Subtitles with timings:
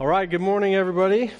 [0.00, 1.30] All right, good morning, everybody.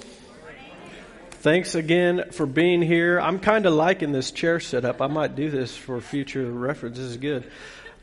[1.31, 3.19] Thanks again for being here.
[3.19, 5.01] I'm kind of liking this chair setup.
[5.01, 6.99] I might do this for future reference.
[6.99, 7.51] This is good.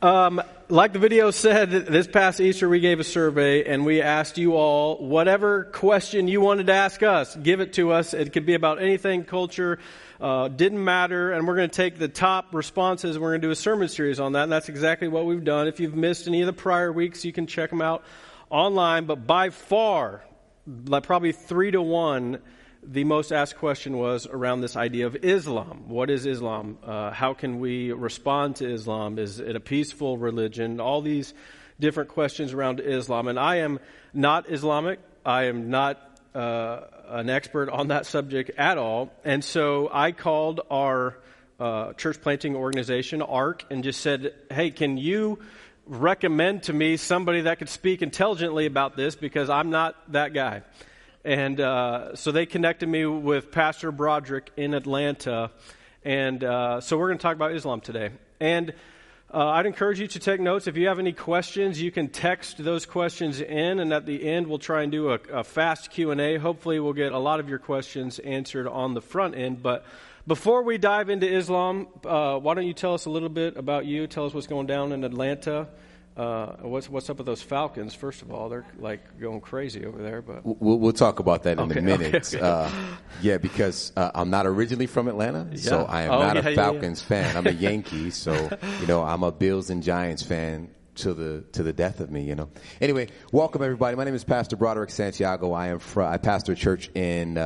[0.02, 4.40] Um, like the video said, this past Easter we gave a survey and we asked
[4.40, 8.16] you all whatever question you wanted to ask us, give it to us.
[8.16, 9.78] It could be about anything, culture,
[10.20, 11.34] uh, didn't matter.
[11.34, 13.90] And we're going to take the top responses and we're going to do a sermon
[13.90, 14.42] series on that.
[14.42, 15.68] And that's exactly what we've done.
[15.68, 18.04] If you've missed any of the prior weeks, you can check them out
[18.50, 19.06] online.
[19.06, 20.24] But by far,
[20.68, 22.40] like probably three to one,
[22.84, 25.90] the most asked question was around this idea of Islam.
[25.90, 26.78] What is Islam?
[26.84, 29.18] Uh, how can we respond to Islam?
[29.20, 30.80] Is it a peaceful religion?
[30.80, 31.34] All these
[31.80, 33.28] different questions around Islam.
[33.28, 33.80] And I am
[34.14, 35.00] not Islamic.
[35.26, 36.00] I am not
[36.34, 39.12] uh, an expert on that subject at all.
[39.24, 41.18] And so I called our
[41.60, 45.40] uh, church planting organization, ARC, and just said, hey, can you
[45.88, 50.64] recommend to me somebody that could speak intelligently about this because I'm not that guy.
[51.24, 55.52] And uh, so they connected me with Pastor Broderick in Atlanta.
[56.04, 58.12] And uh, so we're going to talk about Islam today.
[58.40, 58.74] And
[59.34, 60.68] uh, I'd encourage you to take notes.
[60.68, 64.48] If you have any questions, you can text those questions in, and at the end,
[64.48, 66.38] we'll try and do a, a fast Q and A.
[66.38, 69.62] Hopefully, we'll get a lot of your questions answered on the front end.
[69.62, 69.86] But
[70.28, 73.86] before we dive into Islam, uh, why don't you tell us a little bit about
[73.86, 74.08] you?
[74.08, 75.70] Tell us what's going down in Atlanta.
[76.18, 77.94] Uh, what's what's up with those Falcons?
[77.94, 80.22] First of all, they're like going crazy over there.
[80.24, 82.34] But we'll, we'll talk about that in okay, a minute.
[82.34, 82.40] Okay, okay.
[82.40, 82.70] Uh,
[83.22, 85.58] yeah, because uh, I'm not originally from Atlanta, yeah.
[85.58, 87.38] so I am oh, not yeah, a Falcons yeah, fan.
[87.38, 88.34] I'm a Yankee, so
[88.82, 92.24] you know I'm a Bills and Giants fan to the to the death of me.
[92.24, 92.50] You know.
[92.82, 93.96] Anyway, welcome everybody.
[93.96, 95.54] My name is Pastor Broderick Santiago.
[95.54, 97.38] I am fr- I pastor a church in.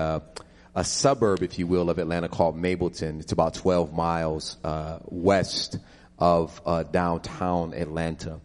[0.73, 3.19] A suburb, if you will, of Atlanta called Mableton.
[3.19, 5.78] It's about 12 miles uh, west
[6.17, 8.39] of uh, downtown Atlanta.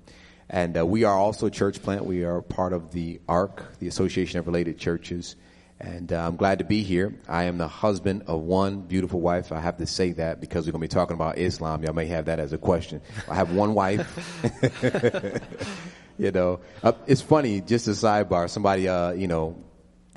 [0.51, 2.05] And uh, we are also a church plant.
[2.05, 5.37] We are part of the ARC, the Association of Related Churches.
[5.79, 7.15] And uh, I'm glad to be here.
[7.29, 9.53] I am the husband of one beautiful wife.
[9.53, 11.85] I have to say that because we're going to be talking about Islam.
[11.85, 13.03] Y'all may have that as a question.
[13.29, 14.07] I have one wife.
[16.19, 18.49] you know, uh, it's funny, just a sidebar.
[18.49, 19.63] Somebody, uh, you know,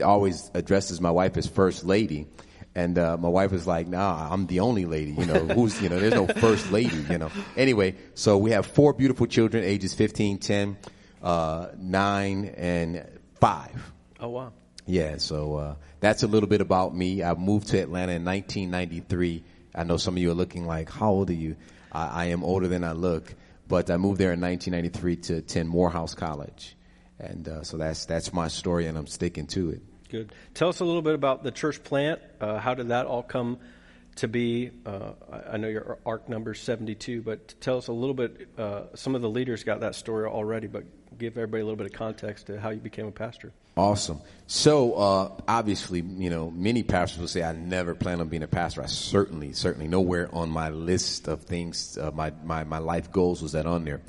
[0.02, 2.28] always addresses my wife as first lady.
[2.76, 5.12] And uh, my wife was like, "Nah, I'm the only lady.
[5.12, 6.98] You know, who's you know, there's no first lady.
[7.10, 10.78] You know." Anyway, so we have four beautiful children, ages 15, 10,
[11.24, 13.06] uh, 9, and
[13.42, 13.94] 5.
[14.20, 14.54] Oh wow!
[14.86, 17.24] Yeah, so uh, that's a little bit about me.
[17.24, 19.44] I moved to Atlanta in 1993.
[19.76, 21.56] I know some of you are looking like, "How old are you?"
[21.92, 23.34] I, I am older than I look,
[23.68, 26.76] but I moved there in 1993 to attend Morehouse College,
[27.20, 29.82] and uh, so that's that's my story, and I'm sticking to it.
[30.10, 30.34] Good.
[30.56, 32.20] Tell us a little bit about the church plant.
[32.42, 33.60] Uh, how did that all come
[34.16, 34.72] to be?
[34.84, 35.12] Uh,
[35.52, 38.50] I know your ARC number is 72, but tell us a little bit.
[38.58, 40.84] Uh, some of the leaders got that story already, but
[41.20, 43.54] give everybody a little bit of context to how you became a pastor.
[43.78, 44.20] Awesome.
[44.48, 48.48] So, uh, obviously, you know, many pastors will say, I never plan on being a
[48.48, 48.82] pastor.
[48.82, 53.44] I certainly, certainly nowhere on my list of things, uh, my, my, my life goals
[53.44, 54.02] was that on there.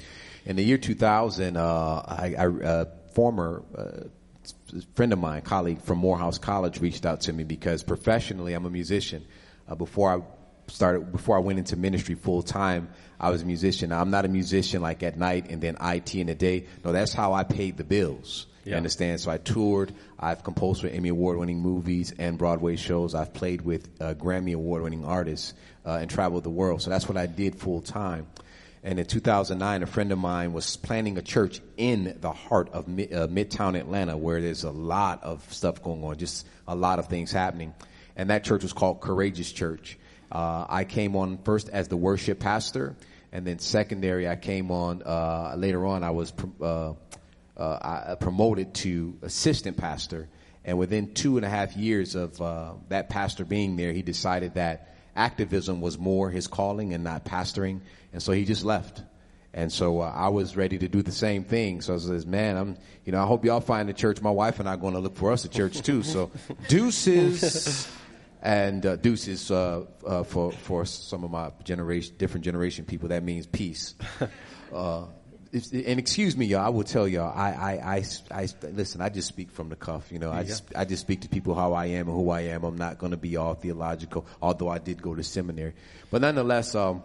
[0.47, 3.63] In the year 2000, uh, I, I former,
[4.95, 8.71] friend of mine, colleague from Morehouse College, reached out to me because professionally I'm a
[8.71, 9.25] musician.
[9.69, 10.23] Uh, before I
[10.71, 12.89] started, before I went into ministry full time,
[13.19, 13.91] I was a musician.
[13.91, 16.67] Now, I'm not a musician like at night and then IT in the day.
[16.85, 18.47] No, that's how I paid the bills.
[18.65, 18.73] Yeah.
[18.73, 19.21] You understand?
[19.21, 19.93] So I toured.
[20.19, 23.15] I've composed for Emmy Award winning movies and Broadway shows.
[23.15, 25.55] I've played with uh, Grammy Award winning artists
[25.85, 26.83] uh, and traveled the world.
[26.83, 28.27] So that's what I did full time.
[28.83, 32.89] And in 2009, a friend of mine was planning a church in the heart of
[32.89, 36.99] mid, uh, Midtown Atlanta, where there's a lot of stuff going on, just a lot
[36.99, 37.75] of things happening.
[38.17, 39.99] And that church was called Courageous Church.
[40.33, 42.97] Uh, I came on first as the worship pastor,
[43.33, 46.03] and then secondary, I came on uh, later on.
[46.03, 46.95] I was uh,
[47.57, 47.79] uh,
[48.11, 50.29] I promoted to assistant pastor,
[50.65, 54.55] and within two and a half years of uh, that pastor being there, he decided
[54.55, 57.81] that activism was more his calling and not pastoring.
[58.13, 59.03] And so he just left.
[59.53, 61.81] And so uh, I was ready to do the same thing.
[61.83, 64.23] So I says, man, I'm, you know, I hope y'all find a church.
[64.23, 66.03] My wife and I are going to look for us a church too.
[66.11, 66.31] So
[66.69, 67.87] deuces
[68.43, 73.09] and uh, deuces uh, uh, for for some of my generation, different generation people.
[73.09, 73.95] That means peace.
[75.55, 76.65] Uh, and excuse me, y'all.
[76.65, 77.33] I will tell y'all.
[77.37, 78.05] I, I, I,
[78.43, 79.01] I, listen.
[79.01, 80.11] I just speak from the cuff.
[80.13, 82.43] You know, I just, I just speak to people how I am and who I
[82.43, 82.65] am.
[82.65, 85.75] I'm not going to be all theological, although I did go to seminary.
[86.11, 87.03] But nonetheless, um,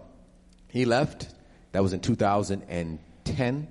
[0.70, 1.30] he left.
[1.72, 3.68] That was in 2010.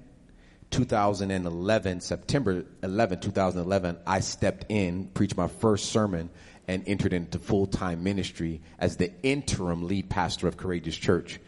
[0.71, 6.31] 2011, September 11, 2011, I stepped in, preached my first sermon,
[6.67, 11.39] and entered into full-time ministry as the interim lead pastor of Courageous Church.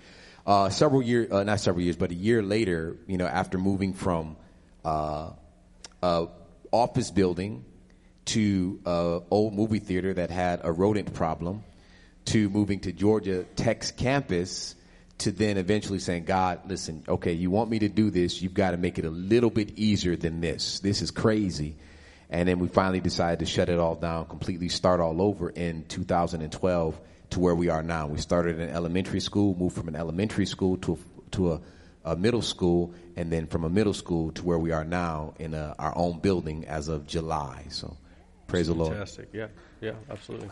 [0.47, 3.93] Uh, several years, uh, not several years, but a year later, you know, after moving
[3.95, 4.37] from
[4.85, 5.31] uh,
[6.71, 7.65] office building
[8.27, 11.65] to a old movie theater that had a rodent problem
[12.27, 14.75] to moving to Georgia Tech's campus
[15.19, 18.73] to then eventually saying, God, listen, okay, you want me to do this, you've got
[18.73, 20.81] to make it a little bit easier than this.
[20.81, 21.77] This is crazy.
[22.29, 25.85] And then we finally decided to shut it all down, completely start all over in
[25.85, 27.01] 2012
[27.37, 28.07] to where we are now.
[28.07, 31.61] We started in elementary school, moved from an elementary school to a, to a,
[32.07, 35.53] a middle school, and then from a middle school to where we are now in
[35.53, 37.67] a, our own building as of July.
[37.69, 37.95] So,
[38.47, 38.73] praise Fantastic.
[38.73, 38.93] the Lord.
[38.95, 39.29] Fantastic.
[39.35, 39.49] Yeah.
[39.83, 39.93] Yeah.
[40.11, 40.49] Absolutely.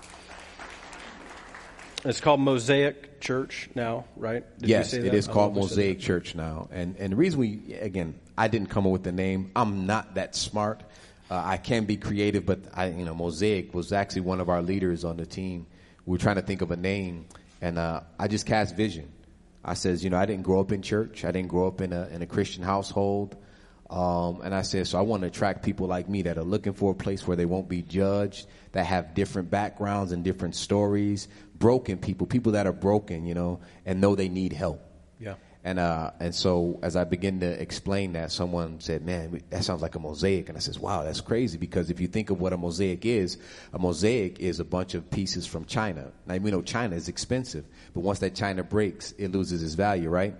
[2.04, 4.44] It's called Mosaic Church now, right?
[4.58, 6.68] Did yes, it is called Mosaic Church now.
[6.70, 9.52] And and the reason we again, I didn't come up with the name.
[9.56, 10.82] I'm not that smart.
[11.30, 14.60] Uh, I can be creative, but I, you know, Mosaic was actually one of our
[14.60, 15.66] leaders on the team.
[16.06, 17.26] We were trying to think of a name,
[17.60, 19.10] and uh, I just cast vision.
[19.64, 21.24] I says, you know, I didn't grow up in church.
[21.24, 23.36] I didn't grow up in a in a Christian household.
[23.90, 26.72] Um, and I said, so I want to attract people like me that are looking
[26.72, 31.28] for a place where they won't be judged, that have different backgrounds and different stories,
[31.54, 34.82] broken people, people that are broken, you know, and know they need help.
[35.20, 35.34] Yeah.
[35.66, 39.80] And uh, and so as I begin to explain that, someone said, "Man, that sounds
[39.80, 42.52] like a mosaic." And I says, "Wow, that's crazy." Because if you think of what
[42.52, 43.38] a mosaic is,
[43.72, 46.12] a mosaic is a bunch of pieces from China.
[46.26, 47.64] Now we know China is expensive,
[47.94, 50.36] but once that China breaks, it loses its value, right?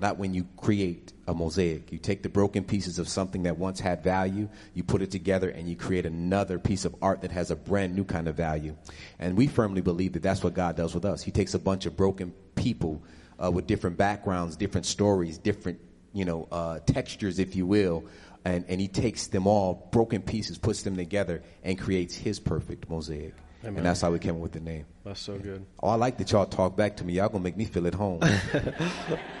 [0.00, 1.92] Not when you create a mosaic.
[1.92, 5.48] You take the broken pieces of something that once had value, you put it together,
[5.48, 8.76] and you create another piece of art that has a brand new kind of value.
[9.20, 11.22] And we firmly believe that that's what God does with us.
[11.22, 13.02] He takes a bunch of broken people
[13.42, 15.80] uh, with different backgrounds, different stories, different
[16.12, 18.04] you know uh, textures, if you will,
[18.44, 22.88] and and he takes them all broken pieces, puts them together, and creates his perfect
[22.88, 23.34] mosaic.
[23.62, 23.78] Amen.
[23.78, 24.86] And that's how we came up with the name.
[25.04, 25.66] That's so good.
[25.82, 27.14] Oh, I like that y'all talk back to me.
[27.14, 28.20] Y'all gonna make me feel at home.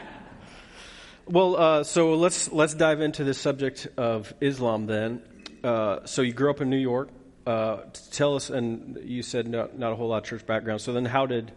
[1.26, 5.22] well, uh, so let's let's dive into the subject of Islam then.
[5.62, 7.10] Uh, so you grew up in New York.
[7.46, 10.80] Uh, tell us, and you said not, not a whole lot of church background.
[10.80, 11.52] So then, how did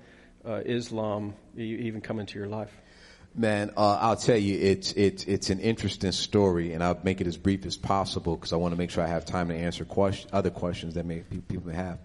[0.50, 2.72] uh, Islam even come into your life?
[3.36, 7.28] Man, uh, I'll tell you, it's it's it's an interesting story, and I'll make it
[7.28, 9.86] as brief as possible because I want to make sure I have time to answer
[9.86, 12.00] question, other questions that may people may have.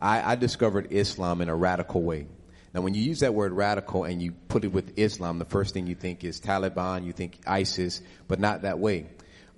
[0.00, 2.26] I, I discovered Islam in a radical way.
[2.74, 5.72] Now, when you use that word radical and you put it with Islam, the first
[5.72, 9.06] thing you think is Taliban, you think ISIS, but not that way.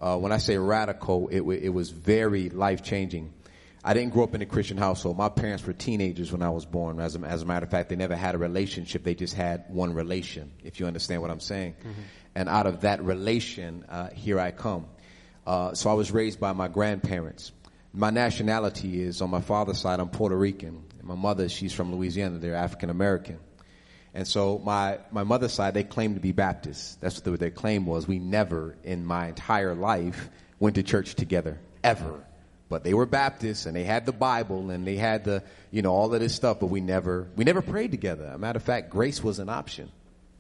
[0.01, 3.35] Uh, when I say radical, it, w- it was very life changing.
[3.83, 5.17] I didn't grow up in a Christian household.
[5.17, 7.01] My parents were teenagers when I was born.
[7.01, 9.05] As a, as a matter of fact, they never had a relationship.
[9.05, 11.77] They just had one relation, if you understand what I'm saying.
[11.81, 12.01] Mm-hmm.
[12.35, 14.87] And out of that relation, uh, here I come.
[15.47, 17.53] Uh, so I was raised by my grandparents.
[17.95, 20.85] My nationality is, on my father's side, I'm Puerto Rican.
[20.99, 22.39] And my mother, she's from Louisiana.
[22.39, 23.39] They're African American.
[24.13, 27.01] And so my, my mother's side, they claim to be Baptist.
[27.01, 28.07] That's what their claim was.
[28.07, 30.29] We never, in my entire life,
[30.59, 31.59] went to church together.
[31.83, 32.27] Ever
[32.71, 35.93] but they were Baptists and they had the Bible and they had the, you know,
[35.93, 38.27] all of this stuff, but we never, we never prayed together.
[38.27, 39.91] As a matter of fact, grace was an option.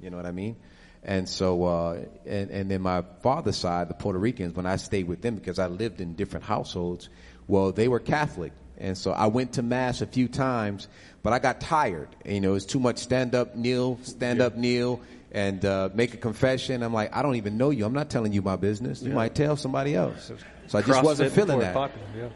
[0.00, 0.56] You know what I mean?
[1.02, 5.08] And so, uh, and, and then my father's side, the Puerto Ricans, when I stayed
[5.08, 7.08] with them because I lived in different households,
[7.48, 8.52] well, they were Catholic.
[8.78, 10.86] And so I went to mass a few times,
[11.24, 12.08] but I got tired.
[12.24, 15.00] You know, it's too much stand up, kneel, stand up, kneel,
[15.32, 16.84] and uh, make a confession.
[16.84, 17.84] I'm like, I don't even know you.
[17.84, 19.02] I'm not telling you my business.
[19.02, 19.16] You yeah.
[19.16, 20.30] might tell somebody else.
[20.70, 21.74] So I just wasn't feeling that.
[21.74, 22.28] Popular, yeah.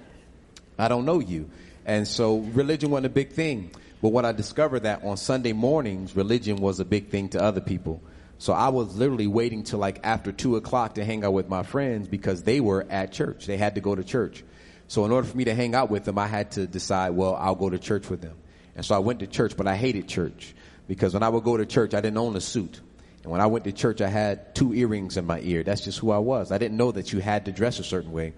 [0.77, 1.49] I don't know you.
[1.87, 3.71] And so religion wasn't a big thing.
[4.03, 7.61] But what I discovered that on Sunday mornings, religion was a big thing to other
[7.61, 8.03] people.
[8.39, 11.63] So I was literally waiting till like after two o'clock to hang out with my
[11.63, 13.47] friends because they were at church.
[13.47, 14.43] They had to go to church.
[14.89, 17.37] So in order for me to hang out with them, I had to decide, well,
[17.37, 18.35] I'll go to church with them.
[18.75, 20.57] And so I went to church, but I hated church
[20.89, 22.81] because when I would go to church, I didn't own a suit.
[23.25, 25.63] And when I went to church, I had two earrings in my ear.
[25.65, 26.53] That's just who I was.
[26.53, 28.35] I didn't know that you had to dress a certain way.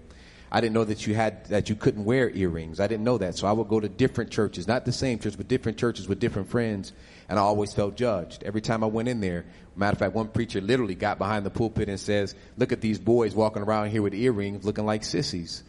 [0.49, 2.79] I didn't know that you had that you couldn't wear earrings.
[2.79, 3.35] I didn't know that.
[3.35, 6.19] So I would go to different churches, not the same church, but different churches with
[6.19, 6.93] different friends,
[7.27, 8.43] and I always felt judged.
[8.43, 11.49] Every time I went in there, matter of fact, one preacher literally got behind the
[11.49, 15.63] pulpit and says, "Look at these boys walking around here with earrings, looking like sissies."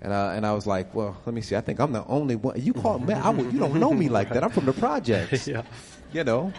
[0.00, 1.54] And, uh, and I was like, well, let me see.
[1.54, 2.60] I think I'm the only one.
[2.60, 4.42] You call me, I, you don't know me like that.
[4.42, 5.46] I'm from the projects.
[5.46, 5.62] yeah.
[6.12, 6.52] You know?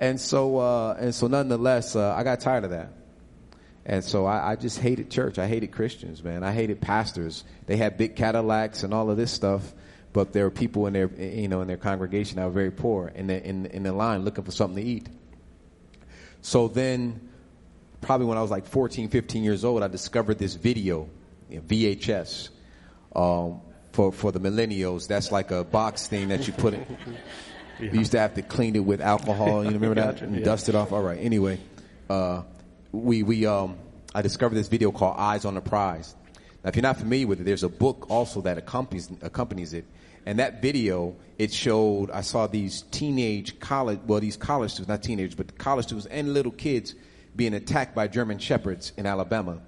[0.00, 2.92] And so, uh, and so nonetheless, uh, I got tired of that.
[3.84, 5.38] And so I, I, just hated church.
[5.38, 6.44] I hated Christians, man.
[6.44, 7.44] I hated pastors.
[7.66, 9.72] They had big Cadillacs and all of this stuff,
[10.12, 13.08] but there were people in their, you know, in their congregation that were very poor
[13.08, 15.08] in the, in, in the line looking for something to eat.
[16.42, 17.28] So then,
[18.00, 21.08] probably when I was like 14, 15 years old, I discovered this video,
[21.50, 22.50] VHS,
[23.16, 23.60] um,
[23.92, 25.08] for, for the millennials.
[25.08, 26.86] That's like a box thing that you put in.
[27.82, 27.90] Yeah.
[27.90, 29.64] We used to have to clean it with alcohol.
[29.64, 30.22] You remember that?
[30.22, 30.44] And yeah.
[30.44, 30.92] dust it off.
[30.92, 31.18] All right.
[31.18, 31.58] Anyway,
[32.08, 32.42] uh,
[32.92, 33.76] we we um,
[34.14, 36.14] I discovered this video called Eyes on the Prize.
[36.62, 39.84] Now, if you're not familiar with it, there's a book also that accompanies, accompanies it.
[40.26, 45.02] And that video, it showed, I saw these teenage college, well, these college students, not
[45.02, 46.94] teenagers, but college students and little kids
[47.34, 49.60] being attacked by German shepherds in Alabama.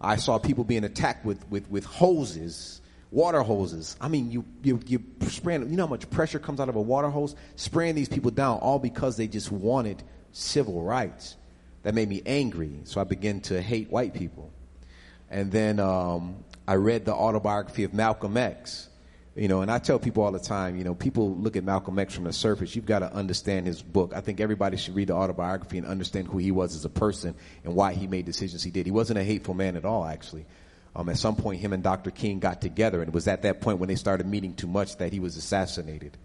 [0.00, 2.79] I saw people being attacked with, with, with hoses,
[3.10, 3.96] water hoses.
[4.00, 6.80] I mean, you, you, you spraying, you know how much pressure comes out of a
[6.80, 7.34] water hose?
[7.56, 10.02] Spraying these people down all because they just wanted
[10.32, 11.36] civil rights.
[11.82, 12.80] That made me angry.
[12.84, 14.52] So I began to hate white people.
[15.30, 18.88] And then, um, I read the autobiography of Malcolm X.
[19.34, 21.98] You know, and I tell people all the time, you know, people look at Malcolm
[21.98, 22.76] X from the surface.
[22.76, 24.12] You've got to understand his book.
[24.14, 27.34] I think everybody should read the autobiography and understand who he was as a person
[27.64, 28.86] and why he made decisions he did.
[28.86, 30.46] He wasn't a hateful man at all, actually.
[30.94, 32.10] Um, at some point, him and Dr.
[32.10, 34.96] King got together, and it was at that point when they started meeting too much
[34.96, 36.16] that he was assassinated.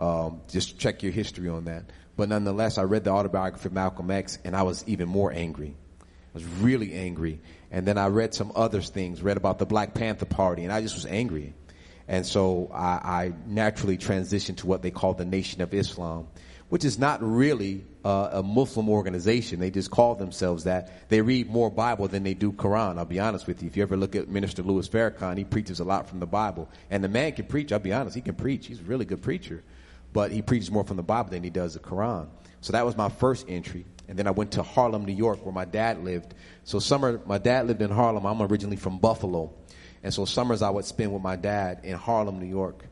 [0.00, 1.84] Um, just check your history on that.
[2.16, 5.74] But nonetheless, I read the autobiography of Malcolm X, and I was even more angry.
[6.00, 7.40] I was really angry.
[7.70, 10.80] And then I read some other things, read about the Black Panther Party, and I
[10.80, 11.54] just was angry.
[12.06, 16.28] And so I, I naturally transitioned to what they call the Nation of Islam,
[16.68, 19.60] which is not really uh, a Muslim organization.
[19.60, 21.08] They just call themselves that.
[21.08, 22.98] They read more Bible than they do Quran.
[22.98, 23.68] I'll be honest with you.
[23.68, 26.68] If you ever look at Minister Louis Farrakhan, he preaches a lot from the Bible.
[26.90, 27.72] And the man can preach.
[27.72, 28.14] I'll be honest.
[28.14, 28.66] He can preach.
[28.66, 29.62] He's a really good preacher.
[30.12, 32.28] But he preaches more from the Bible than he does the Quran.
[32.60, 33.86] So that was my first entry.
[34.06, 36.34] And then I went to Harlem, New York, where my dad lived.
[36.64, 38.26] So summer, my dad lived in Harlem.
[38.26, 39.54] I'm originally from Buffalo.
[40.02, 42.84] And so summers I would spend with my dad in Harlem, New York.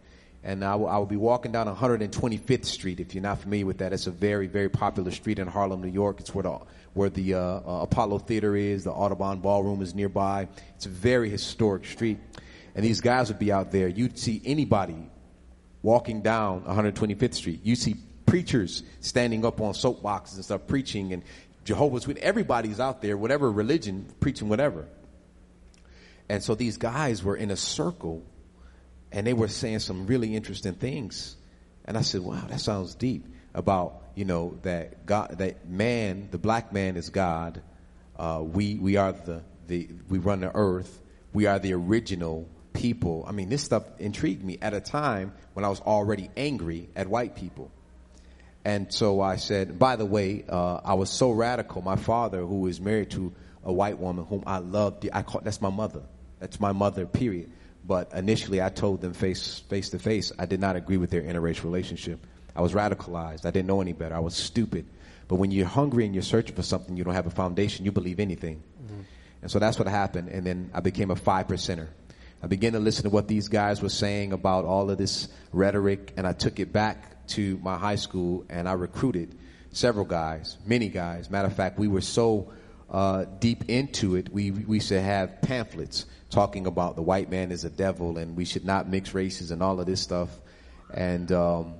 [0.45, 2.99] And I would be walking down 125th Street.
[2.99, 5.89] If you're not familiar with that, it's a very, very popular street in Harlem, New
[5.89, 6.19] York.
[6.19, 6.59] It's where the,
[6.95, 8.83] where the uh, uh, Apollo Theater is.
[8.83, 10.49] The Audubon Ballroom is nearby.
[10.75, 12.19] It's a very historic street.
[12.75, 13.87] And these guys would be out there.
[13.87, 14.97] You'd see anybody
[15.83, 17.61] walking down 125th Street.
[17.63, 17.95] You see
[18.27, 21.23] preachers standing up on soapboxes and stuff preaching and
[21.65, 22.25] Jehovah's Witness.
[22.25, 24.89] Everybody's out there, whatever religion, preaching whatever.
[26.29, 28.25] And so these guys were in a circle
[29.13, 31.37] and they were saying some really interesting things.
[31.85, 36.39] And I said, wow, that sounds deep about, you know, that God, that man, the
[36.39, 37.63] black man is God.
[38.17, 41.01] Uh, we, we are the, the, we run the earth.
[41.33, 43.25] We are the original people.
[43.29, 47.07] I mean, this stuff intrigued me at a time when I was already angry at
[47.07, 47.71] white people.
[48.65, 51.83] And so I said, by the way, uh, I was so radical.
[51.83, 53.33] My father, who is married to
[53.65, 56.03] a white woman whom I loved, I call, that's my mother.
[56.39, 57.51] That's my mother, period.
[57.85, 61.23] But initially, I told them face face to face I did not agree with their
[61.23, 62.25] interracial relationship.
[62.55, 63.47] I was radicalized.
[63.47, 64.15] I didn't know any better.
[64.15, 64.87] I was stupid.
[65.27, 67.85] But when you're hungry and you're searching for something, you don't have a foundation.
[67.85, 68.63] You believe anything.
[68.85, 69.01] Mm-hmm.
[69.43, 70.29] And so that's what happened.
[70.29, 71.89] And then I became a five percenter.
[72.43, 76.13] I began to listen to what these guys were saying about all of this rhetoric,
[76.17, 79.39] and I took it back to my high school and I recruited
[79.71, 81.31] several guys, many guys.
[81.31, 82.53] Matter of fact, we were so
[82.91, 87.53] uh, deep into it, we we used to have pamphlets talking about the white man
[87.53, 90.31] is a devil and we should not mix races and all of this stuff.
[90.93, 91.75] And um,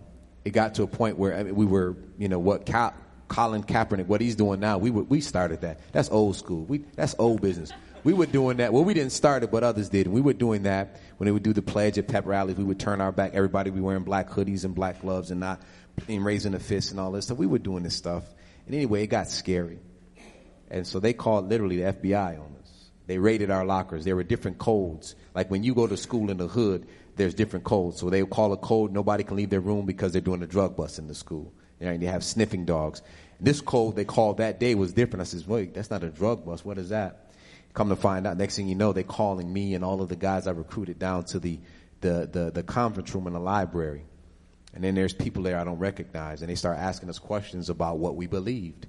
[0.45, 2.95] it got to a point where I mean, we were, you know, what Ka-
[3.29, 5.81] Colin Kaepernick, what he's doing now, we were, we started that.
[5.93, 6.65] That's old school.
[6.65, 7.73] We that's old business.
[8.05, 8.73] We were doing that.
[8.73, 10.07] Well, we didn't start it, but others did.
[10.07, 12.57] And we were doing that when they would do the pledge at pep rallies.
[12.57, 13.33] We would turn our back.
[13.35, 15.63] Everybody would be wearing black hoodies and black gloves and not
[16.09, 17.39] and raising a fist and all this stuff.
[17.39, 18.25] We were doing this stuff.
[18.67, 19.79] And anyway, it got scary.
[20.71, 22.62] And so they called literally the FBI on us.
[23.07, 24.05] They raided our lockers.
[24.05, 25.15] There were different codes.
[25.35, 28.01] Like when you go to school in the hood, there's different codes.
[28.01, 30.77] So they call a code, nobody can leave their room because they're doing a drug
[30.77, 31.53] bust in the school.
[31.81, 33.03] And they have sniffing dogs.
[33.41, 35.23] This code they called that day was different.
[35.23, 36.65] I says, wait, that's not a drug bust.
[36.65, 37.33] What is that?
[37.75, 40.17] Come to find out, next thing you know, they're calling me and all of the
[40.17, 41.59] guys I recruited down to the,
[42.03, 44.05] the, the, the conference room in the library.
[44.75, 47.99] And then there's people there I don't recognize, and they start asking us questions about
[47.99, 48.87] what we believed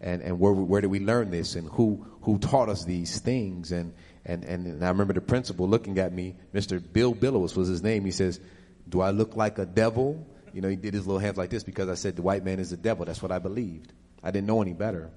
[0.00, 3.72] and, and where, where did we learn this and who, who taught us these things.
[3.72, 3.92] And,
[4.24, 6.80] and, and I remember the principal looking at me, Mr.
[6.92, 8.04] Bill Billows was his name.
[8.04, 8.40] He says,
[8.88, 10.26] do I look like a devil?
[10.52, 12.60] You know, he did his little hands like this because I said the white man
[12.60, 13.04] is a devil.
[13.04, 13.92] That's what I believed.
[14.22, 15.10] I didn't know any better.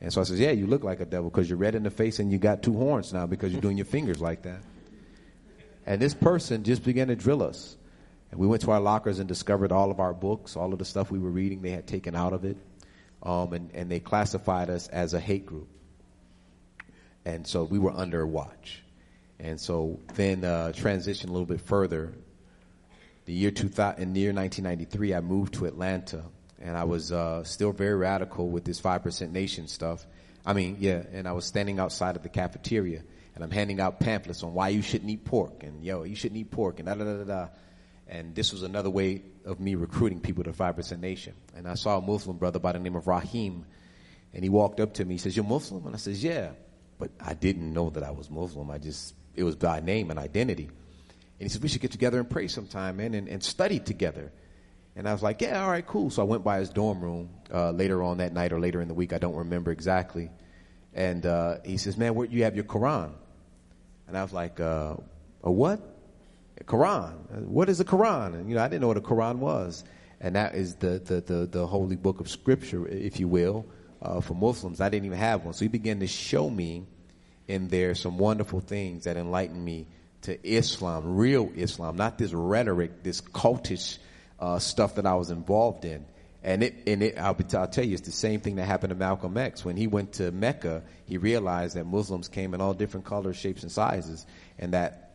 [0.00, 1.90] And so I says, yeah, you look like a devil because you're red in the
[1.90, 4.60] face and you got two horns now because you're doing your fingers like that.
[5.86, 7.76] And this person just began to drill us.
[8.30, 10.84] And we went to our lockers and discovered all of our books, all of the
[10.84, 12.56] stuff we were reading, they had taken out of it
[13.22, 15.68] um, and, and they classified us as a hate group.
[17.24, 18.82] And so we were under watch.
[19.38, 22.12] And so then uh, transition a little bit further.
[23.24, 26.24] The year 2000, in the year 1993, I moved to Atlanta,
[26.60, 30.06] and I was uh, still very radical with this five percent nation stuff.
[30.44, 33.02] I mean, yeah, and I was standing outside of the cafeteria,
[33.34, 36.40] and I'm handing out pamphlets on why you shouldn't eat pork, and yo, you shouldn't
[36.40, 37.48] eat pork, and da da da da.
[38.10, 41.32] And this was another way of me recruiting people to 5% Nation.
[41.56, 43.64] And I saw a Muslim brother by the name of Rahim.
[44.34, 45.14] And he walked up to me.
[45.14, 45.86] He says, You're Muslim?
[45.86, 46.50] And I says, Yeah.
[46.98, 48.70] But I didn't know that I was Muslim.
[48.70, 50.64] I just it was by name and identity.
[50.64, 50.72] And
[51.38, 54.32] he said, we should get together and pray sometime, man, and, and study together.
[54.96, 56.10] And I was like, yeah, all right, cool.
[56.10, 58.88] So I went by his dorm room uh, later on that night or later in
[58.88, 59.12] the week.
[59.12, 60.30] I don't remember exactly.
[60.92, 63.12] And uh, he says, man, where you have your Quran?
[64.08, 64.96] And I was like, uh,
[65.42, 65.80] a what?
[66.64, 67.46] Quran.
[67.46, 68.34] What is a Quran?
[68.34, 69.84] And, you know, I didn't know what a Quran was.
[70.20, 73.66] And that is the, the, the, the holy book of scripture, if you will,
[74.02, 74.80] uh, for Muslims.
[74.80, 75.54] I didn't even have one.
[75.54, 76.86] So he began to show me
[77.48, 79.86] in there some wonderful things that enlightened me
[80.22, 83.98] to Islam, real Islam, not this rhetoric, this cultish
[84.38, 86.04] uh, stuff that I was involved in.
[86.42, 88.94] And it, and it, I'll, I'll tell you, it's the same thing that happened to
[88.94, 89.64] Malcolm X.
[89.64, 93.62] When he went to Mecca, he realized that Muslims came in all different colors, shapes,
[93.62, 94.26] and sizes,
[94.58, 95.09] and that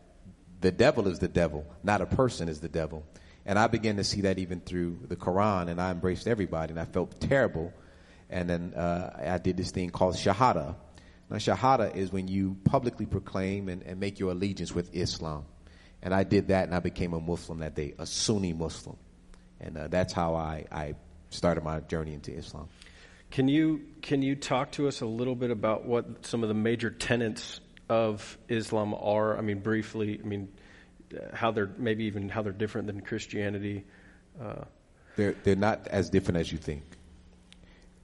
[0.66, 3.06] the devil is the devil, not a person is the devil.
[3.44, 6.80] And I began to see that even through the Quran, and I embraced everybody, and
[6.80, 7.72] I felt terrible.
[8.28, 10.74] And then uh, I did this thing called Shahada.
[11.30, 15.44] Now, Shahada is when you publicly proclaim and, and make your allegiance with Islam.
[16.02, 18.96] And I did that, and I became a Muslim that day, a Sunni Muslim.
[19.60, 20.94] And uh, that's how I, I
[21.30, 22.68] started my journey into Islam.
[23.30, 26.54] Can you can you talk to us a little bit about what some of the
[26.54, 29.38] major tenets of Islam are?
[29.38, 30.20] I mean, briefly.
[30.22, 30.48] I mean,
[31.32, 33.84] how they're maybe even how they're different than Christianity.
[34.40, 34.64] Uh,
[35.16, 36.82] they're they're not as different as you think.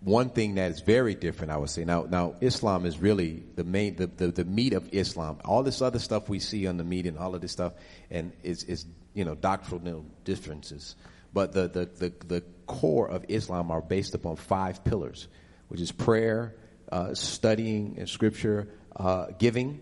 [0.01, 1.85] One thing that is very different, I would say.
[1.85, 5.39] Now, now Islam is really the main, the, the, the meat of Islam.
[5.45, 7.75] All this other stuff we see on the meat and all of this stuff,
[8.11, 10.97] and is is you know doctrinal differences.
[11.33, 15.29] But the, the, the, the core of Islam are based upon five pillars,
[15.69, 16.55] which is prayer,
[16.91, 19.81] uh, studying in scripture, uh, giving.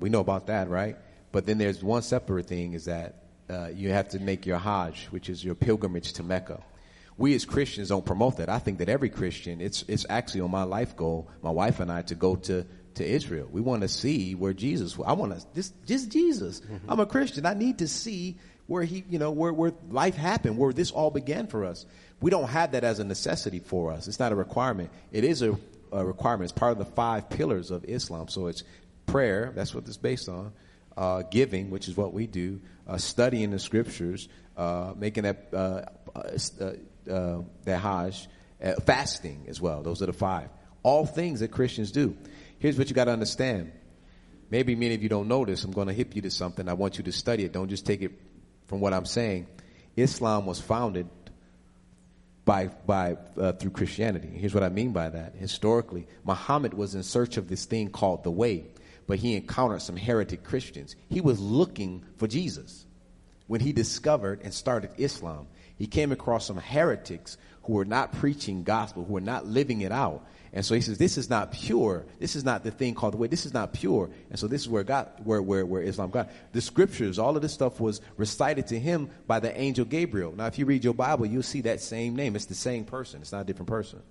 [0.00, 0.96] We know about that, right?
[1.32, 5.06] But then there's one separate thing is that uh, you have to make your Hajj,
[5.10, 6.62] which is your pilgrimage to Mecca.
[7.16, 8.48] We as Christians don't promote that.
[8.48, 11.90] I think that every Christian, it's, it's actually on my life goal, my wife and
[11.90, 13.48] I, to go to, to Israel.
[13.50, 16.60] We want to see where Jesus, I want to, just, just Jesus.
[16.60, 16.90] Mm-hmm.
[16.90, 17.44] I'm a Christian.
[17.44, 21.10] I need to see where he, you know, where, where life happened, where this all
[21.10, 21.86] began for us.
[22.20, 24.06] We don't have that as a necessity for us.
[24.08, 24.90] It's not a requirement.
[25.10, 25.58] It is a,
[25.90, 26.50] a requirement.
[26.50, 28.28] It's part of the five pillars of Islam.
[28.28, 28.62] So it's
[29.06, 29.52] prayer.
[29.56, 30.52] That's what it's based on.
[30.98, 32.60] Uh, giving, which is what we do.
[32.88, 34.28] Uh, studying the scriptures.
[34.56, 35.82] Uh, making that uh,
[37.08, 38.28] uh, that Hajj.
[38.84, 39.82] fasting as well.
[39.82, 40.48] Those are the five.
[40.82, 42.16] All things that Christians do.
[42.58, 43.70] Here's what you got to understand.
[44.50, 45.62] Maybe many of you don't know this.
[45.62, 46.68] I'm going to hip you to something.
[46.68, 47.52] I want you to study it.
[47.52, 48.12] Don't just take it
[48.68, 49.46] from what I'm saying,
[49.96, 51.08] Islam was founded
[52.44, 54.28] by, by, uh, through Christianity.
[54.28, 55.34] Here's what I mean by that.
[55.34, 58.66] Historically, Muhammad was in search of this thing called the way,
[59.08, 60.94] but he encountered some heretic Christians.
[61.08, 62.84] He was looking for Jesus.
[63.48, 68.62] When he discovered and started Islam, he came across some heretics who were not preaching
[68.62, 70.26] gospel, who were not living it out.
[70.52, 72.04] And so he says, this is not pure.
[72.18, 73.28] This is not the thing called the way.
[73.28, 74.10] This is not pure.
[74.28, 76.30] And so this is where God, where, where, where Islam got.
[76.52, 80.34] The scriptures, all of this stuff was recited to him by the angel Gabriel.
[80.36, 82.36] Now, if you read your Bible, you'll see that same name.
[82.36, 83.22] It's the same person.
[83.22, 84.02] It's not a different person.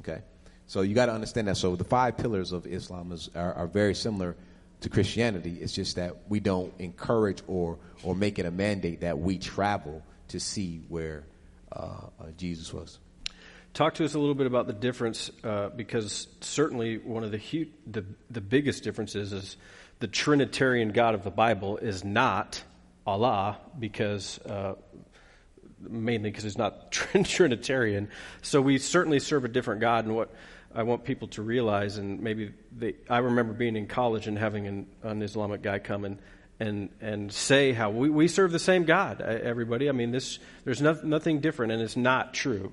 [0.00, 0.22] Okay?
[0.72, 1.58] So you got to understand that.
[1.58, 4.36] So the five pillars of Islam is, are, are very similar
[4.80, 5.58] to Christianity.
[5.60, 10.02] It's just that we don't encourage or, or make it a mandate that we travel
[10.28, 11.24] to see where
[11.72, 12.08] uh, uh,
[12.38, 13.00] Jesus was.
[13.74, 17.38] Talk to us a little bit about the difference, uh, because certainly one of the,
[17.38, 19.58] hu- the the biggest differences is
[19.98, 22.62] the Trinitarian God of the Bible is not
[23.06, 24.76] Allah, because uh,
[25.80, 26.90] mainly because he's not
[27.24, 28.08] Trinitarian.
[28.40, 30.30] So we certainly serve a different God, and what
[30.74, 34.66] I want people to realize, and maybe they, I remember being in college and having
[34.66, 36.18] an, an Islamic guy come and
[36.60, 39.20] and and say how we, we serve the same God.
[39.20, 42.72] Everybody, I mean, this there's no, nothing different, and it's not true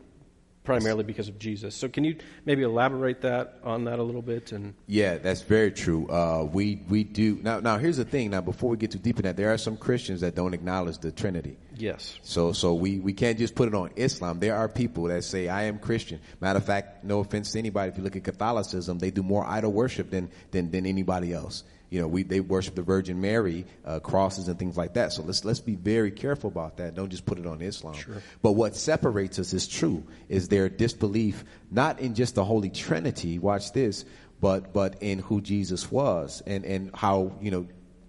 [0.69, 1.73] primarily because of Jesus.
[1.73, 4.51] So can you maybe elaborate that on that a little bit?
[4.51, 6.07] And yeah, that's very true.
[6.07, 7.59] Uh, we we do now.
[7.59, 8.29] Now here's the thing.
[8.29, 10.99] Now before we get too deep in that, there are some Christians that don't acknowledge
[10.99, 11.57] the Trinity.
[11.75, 12.19] Yes.
[12.21, 14.39] So so we we can't just put it on Islam.
[14.39, 16.19] There are people that say I am Christian.
[16.39, 17.89] Matter of fact, no offense to anybody.
[17.89, 21.63] If you look at Catholicism, they do more idol worship than than than anybody else.
[21.89, 25.11] You know, we, they worship the Virgin Mary, uh, crosses and things like that.
[25.11, 26.93] So let's, let's be very careful about that.
[26.93, 27.95] Don't just put it on Islam.
[27.95, 28.21] Sure.
[28.41, 33.39] But what separates us is true, is their disbelief, not in just the Holy Trinity,
[33.39, 34.05] watch this,
[34.39, 37.67] but, but in who Jesus was and, and how, you know,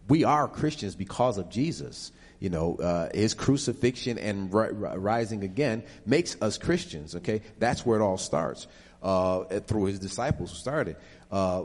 [0.09, 2.13] we are Christians because of Jesus.
[2.39, 7.15] You know, uh, his crucifixion and ri- rising again makes us Christians.
[7.17, 8.67] Okay, that's where it all starts.
[9.03, 10.95] Uh, through his disciples who started.
[11.31, 11.65] Uh,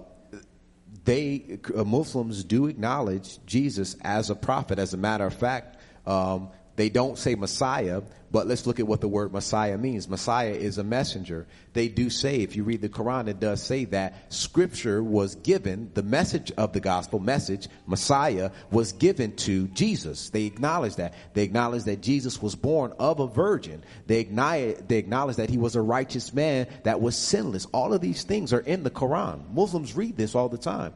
[1.03, 4.79] they uh, Muslims do acknowledge Jesus as a prophet.
[4.79, 8.99] As a matter of fact, um, They don't say Messiah, but let's look at what
[8.99, 10.09] the word Messiah means.
[10.09, 11.47] Messiah is a messenger.
[11.71, 15.91] They do say, if you read the Quran, it does say that scripture was given,
[15.93, 20.31] the message of the gospel message, Messiah, was given to Jesus.
[20.31, 21.13] They acknowledge that.
[21.33, 23.83] They acknowledge that Jesus was born of a virgin.
[24.07, 27.67] They acknowledge, they acknowledge that he was a righteous man that was sinless.
[27.67, 29.49] All of these things are in the Quran.
[29.53, 30.93] Muslims read this all the time.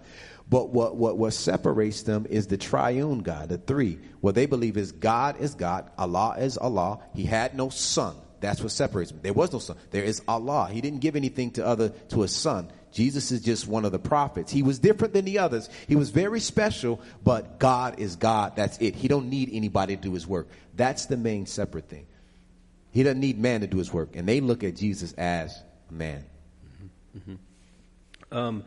[0.49, 3.99] But what, what, what separates them is the triune God, the three.
[4.19, 6.99] What they believe is God is God, Allah is Allah.
[7.13, 8.15] He had no son.
[8.39, 9.19] That's what separates them.
[9.21, 9.77] There was no son.
[9.91, 10.69] There is Allah.
[10.71, 12.71] He didn't give anything to other to a son.
[12.91, 14.51] Jesus is just one of the prophets.
[14.51, 15.69] He was different than the others.
[15.87, 18.55] He was very special, but God is God.
[18.55, 18.95] That's it.
[18.95, 20.47] He don't need anybody to do his work.
[20.75, 22.07] That's the main separate thing.
[22.91, 24.15] He doesn't need man to do his work.
[24.15, 26.25] And they look at Jesus as a man.
[26.65, 27.31] Mm-hmm.
[27.31, 28.37] Mm-hmm.
[28.37, 28.63] Um,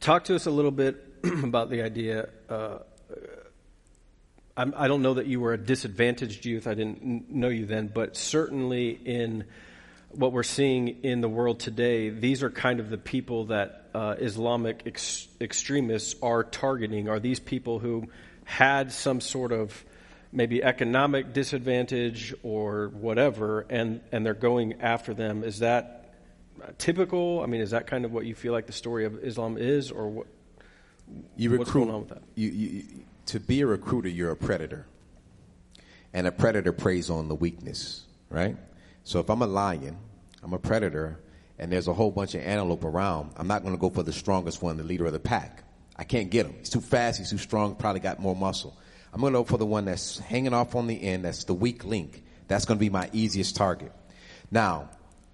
[0.00, 1.07] talk to us a little bit
[1.44, 2.28] about the idea.
[2.48, 2.78] Uh,
[4.56, 6.66] I'm, I do not know that you were a disadvantaged youth.
[6.66, 9.44] I didn't know you then, but certainly in
[10.10, 14.16] what we're seeing in the world today, these are kind of the people that uh,
[14.18, 17.08] Islamic ex- extremists are targeting.
[17.08, 18.08] Are these people who
[18.44, 19.84] had some sort of
[20.32, 25.44] maybe economic disadvantage or whatever, and, and they're going after them?
[25.44, 26.14] Is that
[26.78, 27.42] typical?
[27.42, 29.90] I mean, is that kind of what you feel like the story of Islam is,
[29.92, 30.26] or what?
[31.36, 32.22] You recruit, What's going on with that?
[32.34, 32.84] You, you,
[33.26, 34.86] to be a recruiter, you're a predator.
[36.12, 38.56] And a predator preys on the weakness, right?
[39.04, 39.96] So if I'm a lion,
[40.42, 41.20] I'm a predator,
[41.58, 44.12] and there's a whole bunch of antelope around, I'm not going to go for the
[44.12, 45.64] strongest one, the leader of the pack.
[45.96, 46.54] I can't get him.
[46.58, 48.76] He's too fast, he's too strong, probably got more muscle.
[49.12, 51.54] I'm going to go for the one that's hanging off on the end, that's the
[51.54, 52.24] weak link.
[52.46, 53.92] That's going to be my easiest target.
[54.50, 54.90] Now,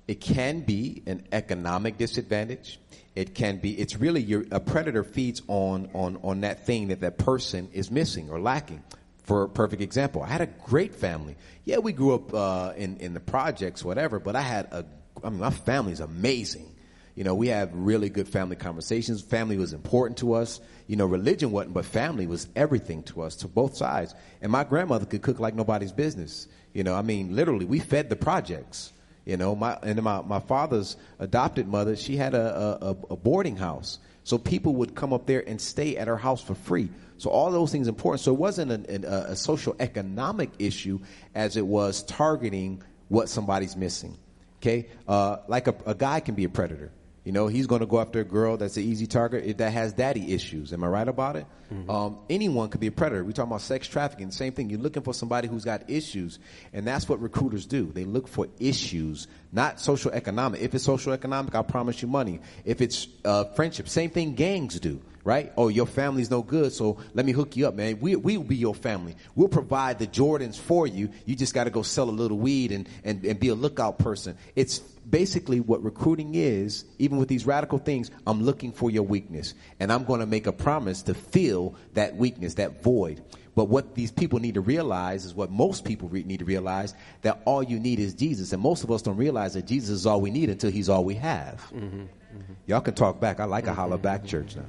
[0.07, 2.79] it can be an economic disadvantage.
[3.14, 7.01] It can be, it's really your, a predator feeds on, on, on that thing that
[7.01, 8.83] that person is missing or lacking.
[9.23, 11.37] For a perfect example, I had a great family.
[11.64, 14.85] Yeah, we grew up, uh, in, in the projects, whatever, but I had a,
[15.23, 16.71] I mean, my family's amazing.
[17.14, 19.23] You know, we have really good family conversations.
[19.23, 20.61] Family was important to us.
[20.88, 24.14] You know, religion wasn't, but family was everything to us, to both sides.
[24.43, 26.49] And my grandmother could cook like nobody's business.
[26.73, 28.93] You know, I mean, literally, we fed the projects.
[29.24, 33.56] You know, my and my my father's adopted mother, she had a, a, a boarding
[33.56, 36.90] house, so people would come up there and stay at her house for free.
[37.16, 38.20] So all those things important.
[38.20, 40.98] So it wasn't an, an, a social economic issue
[41.34, 44.18] as it was targeting what somebody's missing.
[44.60, 46.90] Okay, uh, like a, a guy can be a predator.
[47.24, 49.94] You know, he's going to go after a girl that's an easy target that has
[49.94, 50.74] daddy issues.
[50.74, 51.46] Am I right about it?
[51.72, 51.90] Mm-hmm.
[51.90, 53.24] Um, anyone could be a predator.
[53.24, 54.30] We're talking about sex trafficking.
[54.30, 54.68] Same thing.
[54.68, 56.38] You're looking for somebody who's got issues.
[56.74, 57.87] And that's what recruiters do.
[57.87, 60.60] They look for issues, not social economic.
[60.60, 62.40] If it's social economic, I promise you money.
[62.66, 65.52] If it's uh, friendship, same thing gangs do right?
[65.56, 67.98] Oh, your family's no good, so let me hook you up, man.
[67.98, 69.16] We, we'll be your family.
[69.34, 71.08] We'll provide the Jordans for you.
[71.24, 73.98] You just got to go sell a little weed and, and, and be a lookout
[73.98, 74.37] person.
[74.54, 78.10] It's basically what recruiting is, even with these radical things.
[78.26, 82.16] I'm looking for your weakness, and I'm going to make a promise to fill that
[82.16, 83.22] weakness, that void.
[83.54, 86.92] But what these people need to realize is what most people re- need to realize
[87.22, 88.52] that all you need is Jesus.
[88.52, 91.04] And most of us don't realize that Jesus is all we need until he's all
[91.04, 91.64] we have.
[91.72, 92.52] Mm-hmm, mm-hmm.
[92.66, 93.38] Y'all can talk back.
[93.38, 94.64] I like a holler back church now.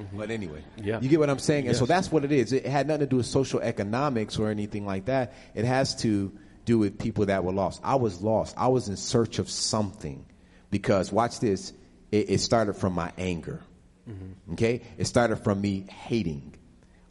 [0.00, 0.18] Mm-hmm.
[0.18, 1.00] But anyway, yeah.
[1.00, 1.66] you get what I'm saying?
[1.66, 1.78] And yes.
[1.78, 2.52] so that's what it is.
[2.52, 5.34] It had nothing to do with social economics or anything like that.
[5.54, 6.32] It has to
[6.64, 7.80] do with people that were lost.
[7.84, 8.54] I was lost.
[8.56, 10.24] I was in search of something
[10.70, 11.72] because watch this.
[12.10, 13.60] It, it started from my anger.
[14.08, 14.54] Mm-hmm.
[14.54, 14.82] Okay.
[14.98, 16.54] It started from me hating.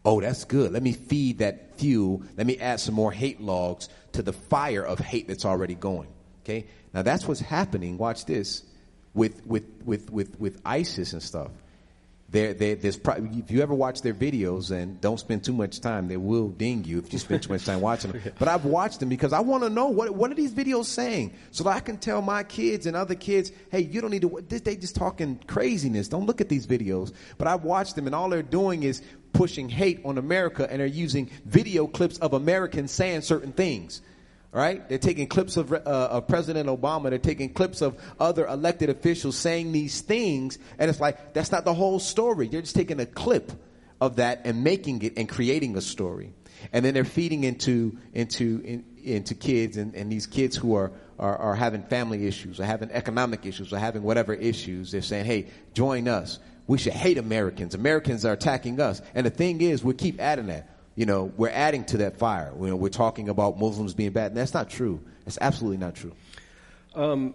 [0.05, 0.73] Oh, that's good.
[0.73, 2.23] Let me feed that fuel.
[2.35, 6.09] Let me add some more hate logs to the fire of hate that's already going.
[6.43, 6.67] Okay.
[6.93, 7.97] Now that's what's happening.
[7.97, 8.63] Watch this
[9.13, 11.51] with, with, with, with, with ISIS and stuff.
[12.33, 16.07] There, there's probably, if you ever watch their videos and don't spend too much time,
[16.07, 18.21] they will ding you if you spend too much time watching them.
[18.39, 21.35] But I've watched them because I want to know what what are these videos saying,
[21.51, 24.43] so that I can tell my kids and other kids, hey, you don't need to.
[24.49, 26.07] They just talking craziness.
[26.07, 27.13] Don't look at these videos.
[27.37, 30.87] But I've watched them, and all they're doing is pushing hate on America, and they're
[30.87, 34.01] using video clips of Americans saying certain things
[34.53, 34.87] right?
[34.87, 37.09] They're taking clips of, uh, of President Obama.
[37.09, 40.59] They're taking clips of other elected officials saying these things.
[40.77, 42.47] And it's like, that's not the whole story.
[42.47, 43.51] They're just taking a clip
[43.99, 46.33] of that and making it and creating a story.
[46.71, 50.91] And then they're feeding into, into, in, into kids and, and these kids who are,
[51.17, 54.91] are, are having family issues or having economic issues or having whatever issues.
[54.91, 56.39] They're saying, hey, join us.
[56.67, 57.75] We should hate Americans.
[57.75, 59.01] Americans are attacking us.
[59.15, 62.53] And the thing is, we keep adding that you know, we're adding to that fire.
[62.59, 64.31] You know, we're talking about Muslims being bad.
[64.31, 65.01] And that's not true.
[65.25, 66.13] That's absolutely not true.
[66.95, 67.33] Um,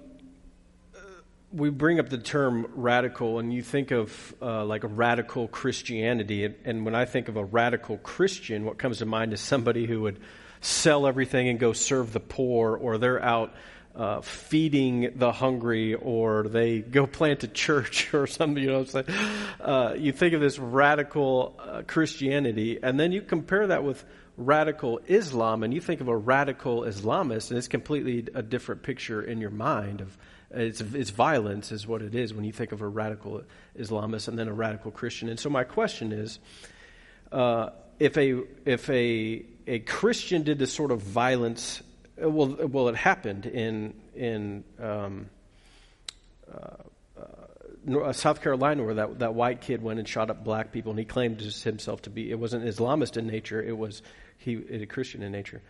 [1.53, 6.45] we bring up the term radical, and you think of uh, like a radical Christianity.
[6.45, 9.87] And, and when I think of a radical Christian, what comes to mind is somebody
[9.87, 10.21] who would
[10.61, 13.55] sell everything and go serve the poor, or they're out
[13.99, 18.63] uh, feeding the hungry, or they go plant a church or something.
[18.63, 19.19] You know what I'm saying?
[19.61, 24.05] Uh, you think of this radical uh, Christianity, and then you compare that with
[24.37, 29.21] radical Islam, and you think of a radical Islamist, and it's completely a different picture
[29.21, 30.17] in your mind of
[30.51, 33.43] it's, it's violence, is what it is when you think of a radical
[33.79, 35.29] Islamist and then a radical Christian.
[35.29, 36.39] And so, my question is
[37.33, 41.83] uh, if, a, if a, a Christian did this sort of violence,
[42.21, 45.31] well, well it happened in, in um,
[46.53, 47.21] uh,
[47.91, 50.99] uh, South Carolina where that, that white kid went and shot up black people, and
[50.99, 54.03] he claimed himself to be, it wasn't Islamist in nature, it was
[54.39, 55.63] he, a Christian in nature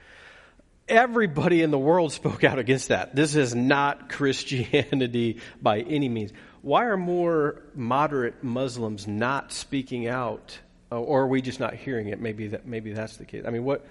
[0.88, 3.14] everybody in the world spoke out against that.
[3.14, 6.32] This is not Christianity by any means.
[6.62, 10.58] Why are more moderate Muslims not speaking out,
[10.90, 12.20] uh, or are we just not hearing it?
[12.20, 13.44] Maybe that maybe that's the case.
[13.46, 13.86] I mean, what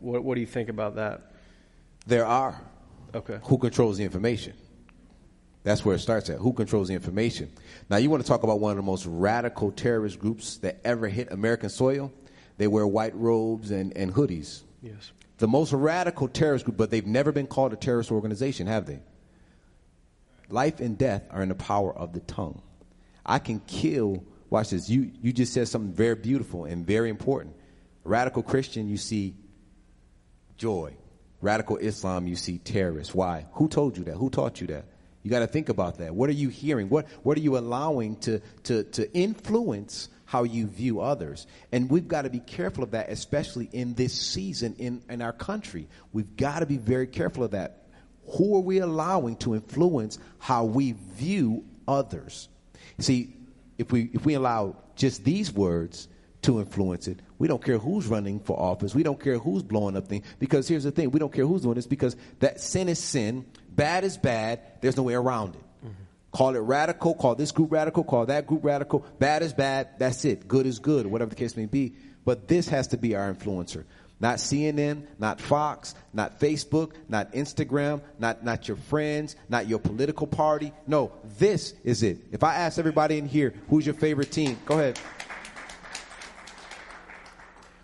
[0.00, 1.32] what, what do you think about that?
[2.08, 2.60] There are.
[3.14, 3.38] Okay.
[3.44, 4.54] Who controls the information?
[5.62, 6.38] That's where it starts at.
[6.38, 7.52] Who controls the information?
[7.88, 11.08] Now, you want to talk about one of the most radical terrorist groups that ever
[11.08, 12.12] hit American soil?
[12.56, 14.62] They wear white robes and, and hoodies.
[14.82, 18.86] Yes the most radical terrorist group, but they've never been called a terrorist organization, have
[18.86, 18.98] they?
[20.50, 22.60] Life and death are in the power of the tongue.
[23.24, 27.54] I can kill, watch this, you, you just said something very beautiful and very important.
[28.04, 29.36] Radical Christian, you see
[30.56, 30.96] joy.
[31.40, 33.14] Radical Islam, you see terrorists.
[33.14, 33.46] Why?
[33.52, 34.14] Who told you that?
[34.14, 34.84] Who taught you that?
[35.22, 36.14] You got to think about that.
[36.14, 36.88] What are you hearing?
[36.88, 41.46] What, what are you allowing to, to, to influence how you view others.
[41.72, 45.32] And we've got to be careful of that, especially in this season in, in our
[45.32, 45.88] country.
[46.12, 47.86] We've got to be very careful of that.
[48.36, 52.50] Who are we allowing to influence how we view others?
[52.98, 53.34] See,
[53.78, 56.08] if we if we allow just these words
[56.42, 58.94] to influence it, we don't care who's running for office.
[58.94, 60.26] We don't care who's blowing up things.
[60.38, 63.46] Because here's the thing: we don't care who's doing this because that sin is sin,
[63.70, 64.60] bad is bad.
[64.80, 65.62] There's no way around it.
[65.84, 66.02] Mm-hmm.
[66.32, 69.04] Call it radical, call this group radical, call that group radical.
[69.18, 70.46] Bad is bad, that's it.
[70.46, 71.94] Good is good, whatever the case may be.
[72.24, 73.84] But this has to be our influencer.
[74.20, 80.26] Not CNN, not Fox, not Facebook, not Instagram, not, not your friends, not your political
[80.26, 80.72] party.
[80.88, 82.18] No, this is it.
[82.32, 84.58] If I ask everybody in here, who's your favorite team?
[84.66, 84.98] Go ahead.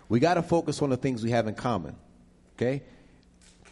[0.09, 1.95] We got to focus on the things we have in common.
[2.55, 2.83] Okay?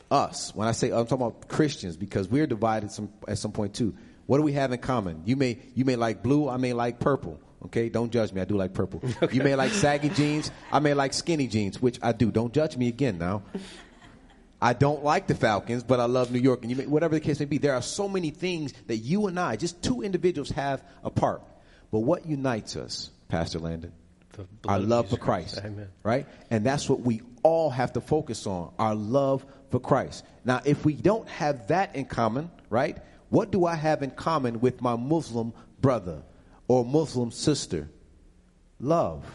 [0.09, 0.53] Us.
[0.55, 3.95] When I say I'm talking about Christians because we're divided some, at some point too.
[4.25, 5.23] What do we have in common?
[5.25, 7.39] You may you may like blue, I may like purple.
[7.65, 8.41] Okay, don't judge me.
[8.41, 9.01] I do like purple.
[9.21, 9.35] Okay.
[9.37, 12.31] You may like saggy jeans, I may like skinny jeans, which I do.
[12.31, 13.43] Don't judge me again now.
[14.61, 17.19] I don't like the Falcons, but I love New York, and you may, whatever the
[17.19, 17.57] case may be.
[17.57, 21.41] There are so many things that you and I, just two individuals, have apart.
[21.91, 23.91] But what unites us, Pastor Landon?
[24.67, 25.65] Our love for Christ, Christ.
[25.65, 25.89] Amen.
[26.03, 26.27] right?
[26.49, 30.25] And that's what we all have to focus on: our love for Christ.
[30.45, 32.97] Now, if we don't have that in common, right?
[33.29, 36.21] What do I have in common with my Muslim brother
[36.67, 37.89] or Muslim sister?
[38.79, 39.25] Love.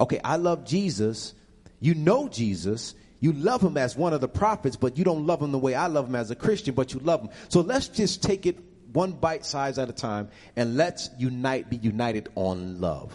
[0.00, 1.34] Okay, I love Jesus.
[1.80, 2.94] You know Jesus.
[3.18, 5.74] You love him as one of the prophets, but you don't love him the way
[5.74, 7.30] I love him as a Christian, but you love him.
[7.48, 8.58] So let's just take it
[8.92, 13.12] one bite size at a time and let's unite, be united on love.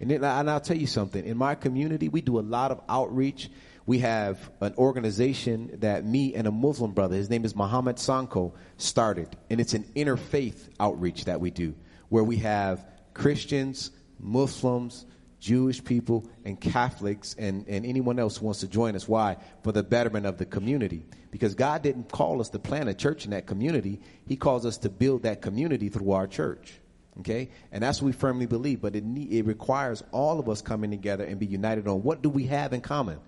[0.00, 1.24] And, then, and I'll tell you something.
[1.24, 3.50] In my community, we do a lot of outreach
[3.88, 8.52] we have an organization that me and a Muslim brother, his name is Muhammad Sanko,
[8.76, 9.34] started.
[9.48, 11.74] And it's an interfaith outreach that we do,
[12.10, 12.84] where we have
[13.14, 15.06] Christians, Muslims,
[15.40, 19.08] Jewish people, and Catholics, and, and anyone else who wants to join us.
[19.08, 19.38] Why?
[19.62, 21.06] For the betterment of the community.
[21.30, 24.76] Because God didn't call us to plant a church in that community, He calls us
[24.78, 26.78] to build that community through our church.
[27.20, 27.50] Okay?
[27.72, 28.80] And that's what we firmly believe.
[28.80, 32.28] But it, it requires all of us coming together and be united on what do
[32.28, 33.18] we have in common?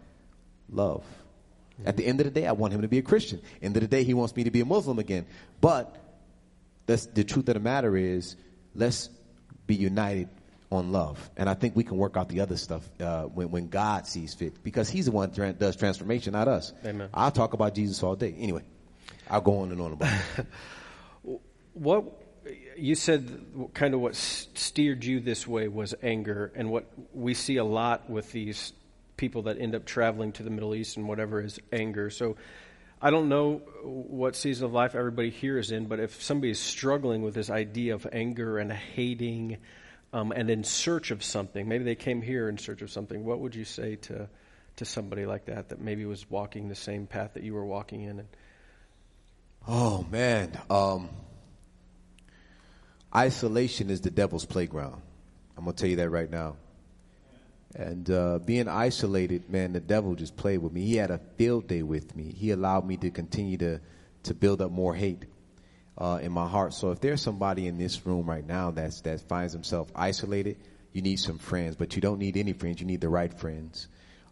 [0.72, 1.04] love.
[1.84, 3.40] At the end of the day, I want him to be a Christian.
[3.62, 5.24] End of the day, he wants me to be a Muslim again.
[5.62, 5.96] But
[6.84, 8.36] that's, the truth of the matter is,
[8.74, 9.08] let's
[9.66, 10.28] be united
[10.70, 11.30] on love.
[11.38, 14.34] And I think we can work out the other stuff uh, when, when God sees
[14.34, 16.74] fit, because He's the one that does transformation, not us.
[16.84, 17.08] Amen.
[17.14, 18.34] I'll talk about Jesus all day.
[18.38, 18.62] Anyway,
[19.30, 20.46] I'll go on and on about it.
[21.72, 22.19] what
[22.76, 27.56] you said, kind of what steered you this way was anger, and what we see
[27.56, 28.72] a lot with these
[29.16, 32.08] people that end up traveling to the Middle East and whatever is anger.
[32.08, 32.36] So
[33.02, 36.58] I don't know what season of life everybody here is in, but if somebody is
[36.58, 39.58] struggling with this idea of anger and hating
[40.12, 43.40] um, and in search of something, maybe they came here in search of something, what
[43.40, 44.28] would you say to,
[44.76, 48.02] to somebody like that that maybe was walking the same path that you were walking
[48.02, 48.26] in?
[49.68, 50.58] Oh, man.
[50.68, 51.10] Um,
[53.14, 55.02] Isolation is the devil's playground.
[55.56, 56.56] I'm going to tell you that right now.
[57.74, 60.82] And uh, being isolated, man, the devil just played with me.
[60.82, 62.32] He had a field day with me.
[62.32, 63.80] He allowed me to continue to,
[64.24, 65.24] to build up more hate
[65.98, 66.74] uh, in my heart.
[66.74, 70.56] So if there's somebody in this room right now that's, that finds himself isolated,
[70.92, 72.80] you need some friends, but you don't need any friends.
[72.80, 73.88] You need the right friends.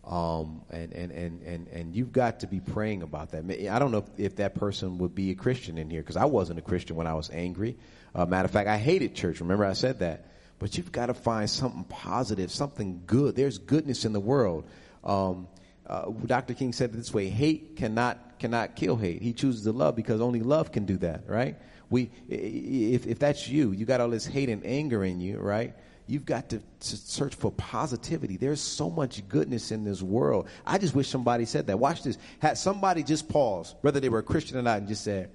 [0.08, 3.44] Um, and, and, and, and, and you've got to be praying about that.
[3.70, 6.58] I don't know if, that person would be a Christian in here because I wasn't
[6.58, 7.76] a Christian when I was angry.
[8.14, 9.40] Uh, matter of fact, I hated church.
[9.40, 10.24] Remember I said that.
[10.58, 13.36] But you've got to find something positive, something good.
[13.36, 14.64] There's goodness in the world.
[15.04, 15.46] Um,
[15.86, 16.54] uh, Dr.
[16.54, 19.22] King said it this way: hate cannot cannot kill hate.
[19.22, 21.56] He chooses to love because only love can do that, right?
[21.90, 25.74] We, if if that's you, you got all this hate and anger in you, right?
[26.08, 28.38] You've got to, to search for positivity.
[28.38, 30.48] There's so much goodness in this world.
[30.66, 31.78] I just wish somebody said that.
[31.78, 32.16] Watch this.
[32.38, 35.30] Had somebody just pause, whether they were a Christian or not, and just said,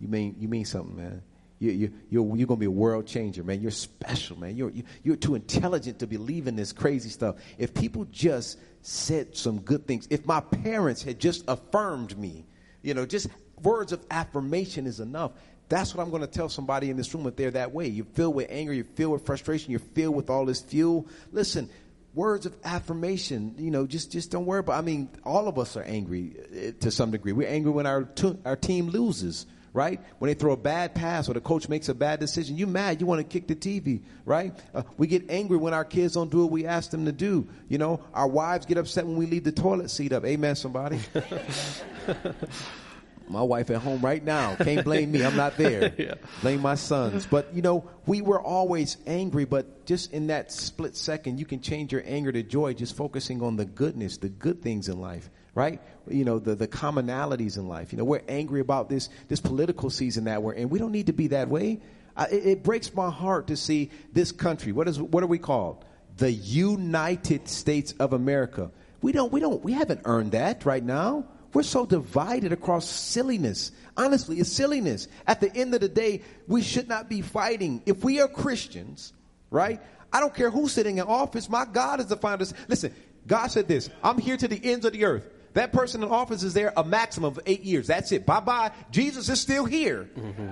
[0.00, 1.22] "You mean you mean something, man."
[1.60, 3.62] You, you, you're, you're going to be a world changer, man.
[3.62, 4.56] You're special, man.
[4.56, 4.72] You're,
[5.04, 7.36] you're too intelligent to believe in this crazy stuff.
[7.56, 12.44] If people just said some good things, if my parents had just affirmed me,
[12.82, 13.28] you know, just
[13.62, 15.32] words of affirmation is enough.
[15.68, 17.88] That's what I'm going to tell somebody in this room if they're that way.
[17.88, 21.06] You're filled with anger, you're filled with frustration, you're filled with all this fuel.
[21.32, 21.70] Listen,
[22.14, 24.78] words of affirmation, you know, just just don't worry about.
[24.78, 27.32] I mean, all of us are angry uh, to some degree.
[27.32, 28.08] We're angry when our
[28.44, 30.00] our team loses right?
[30.20, 33.00] When they throw a bad pass or the coach makes a bad decision, you mad,
[33.00, 34.56] you want to kick the TV, right?
[34.72, 37.48] Uh, we get angry when our kids don't do what we ask them to do.
[37.68, 40.24] You know, our wives get upset when we leave the toilet seat up.
[40.24, 41.00] Amen, somebody.
[43.28, 44.54] my wife at home right now.
[44.62, 45.24] Can't blame me.
[45.24, 45.92] I'm not there.
[45.98, 46.14] yeah.
[46.42, 47.26] Blame my sons.
[47.26, 51.60] But you know, we were always angry, but just in that split second, you can
[51.60, 55.30] change your anger to joy just focusing on the goodness, the good things in life
[55.54, 55.80] right?
[56.08, 57.92] You know, the, the commonalities in life.
[57.92, 60.68] You know, we're angry about this, this political season that we're in.
[60.68, 61.80] We don't need to be that way.
[62.16, 64.72] I, it, it breaks my heart to see this country.
[64.72, 65.84] What is, what are we called?
[66.16, 68.70] The United States of America.
[69.00, 71.26] We don't, we don't, we haven't earned that right now.
[71.54, 73.70] We're so divided across silliness.
[73.96, 75.06] Honestly, it's silliness.
[75.26, 77.80] At the end of the day, we should not be fighting.
[77.86, 79.12] If we are Christians,
[79.50, 79.80] right?
[80.12, 81.48] I don't care who's sitting in office.
[81.48, 82.44] My God is the founder.
[82.68, 82.92] Listen,
[83.26, 85.30] God said this I'm here to the ends of the earth.
[85.54, 87.86] That person in office is there a maximum of eight years.
[87.86, 88.26] That's it.
[88.26, 88.72] Bye bye.
[88.90, 90.10] Jesus is still here.
[90.16, 90.50] Mm-hmm.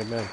[0.00, 0.26] Amen.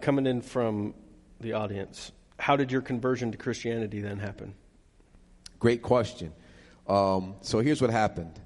[0.00, 0.94] coming in from
[1.40, 4.54] the audience, how did your conversion to Christianity then happen?
[5.58, 6.32] Great question.
[6.86, 8.38] Um, so here's what happened.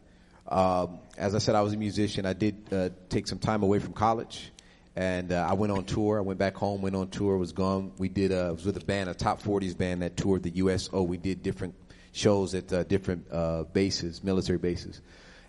[0.48, 2.26] Um, as I said, I was a musician.
[2.26, 4.50] I did uh, take some time away from college
[4.96, 6.18] and uh, I went on tour.
[6.18, 7.92] I went back home, went on tour, was gone.
[7.98, 11.02] We did, uh, was with a band, a top 40s band that toured the USO.
[11.02, 11.74] We did different
[12.12, 15.00] shows at uh, different uh, bases, military bases.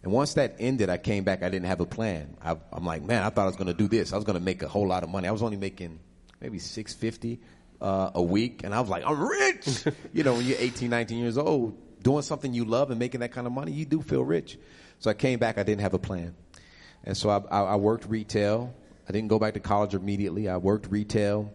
[0.01, 1.43] And once that ended, I came back.
[1.43, 2.35] I didn't have a plan.
[2.41, 4.13] I, am like, man, I thought I was going to do this.
[4.13, 5.27] I was going to make a whole lot of money.
[5.27, 5.99] I was only making
[6.41, 7.39] maybe 650
[7.83, 9.85] uh, a week, and I was like, I'm rich.
[10.13, 13.31] you know, when you're 18, 19 years old, doing something you love and making that
[13.31, 14.57] kind of money, you do feel rich.
[14.99, 15.57] So I came back.
[15.57, 16.33] I didn't have a plan,
[17.03, 18.73] and so I, I, I worked retail.
[19.07, 20.47] I didn't go back to college immediately.
[20.47, 21.53] I worked retail,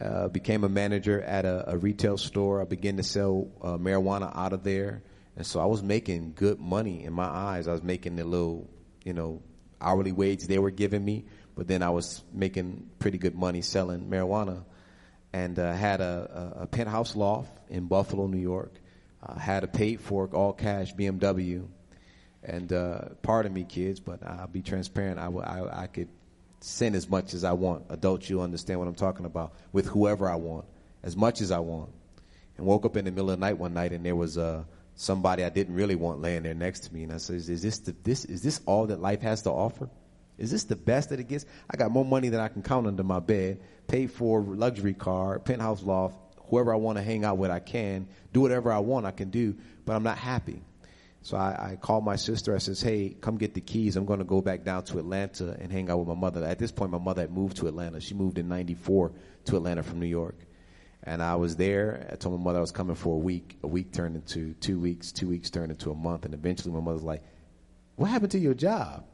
[0.00, 2.62] uh, became a manager at a, a, retail store.
[2.62, 5.02] I began to sell uh, marijuana out of there.
[5.36, 7.68] And so I was making good money in my eyes.
[7.68, 8.70] I was making the little,
[9.04, 9.42] you know,
[9.78, 14.08] hourly wage they were giving me, but then I was making pretty good money selling
[14.08, 14.64] marijuana.
[15.32, 18.72] And uh, had a, a, penthouse loft in Buffalo, New York.
[19.22, 21.66] I had a paid for all cash BMW.
[22.42, 25.18] And uh, pardon me, kids, but I'll be transparent.
[25.18, 26.08] I, I, I could
[26.60, 27.86] sin as much as I want.
[27.90, 29.52] Adults, you understand what I'm talking about.
[29.72, 30.64] With whoever I want,
[31.02, 31.90] as much as I want.
[32.56, 34.64] And woke up in the middle of the night one night, and there was uh,
[34.94, 37.02] somebody I didn't really want laying there next to me.
[37.02, 39.90] And I said, "Is this the, this is this all that life has to offer?
[40.38, 41.46] Is this the best that it gets?
[41.70, 43.60] I got more money than I can count under my bed.
[43.86, 46.16] Paid for luxury car, penthouse loft.
[46.48, 49.06] Whoever I want to hang out with, I can do whatever I want.
[49.06, 50.62] I can do, but I'm not happy."
[51.22, 52.54] So I, I called my sister.
[52.54, 53.96] I says, "Hey, come get the keys.
[53.96, 56.58] I'm going to go back down to Atlanta and hang out with my mother." At
[56.58, 58.00] this point, my mother had moved to Atlanta.
[58.00, 59.12] She moved in '94
[59.46, 60.36] to Atlanta from New York,
[61.02, 62.08] and I was there.
[62.12, 63.56] I told my mother I was coming for a week.
[63.64, 65.10] A week turned into two weeks.
[65.10, 67.24] Two weeks turned into a month, and eventually, my mother's like,
[67.96, 69.04] "What happened to your job?"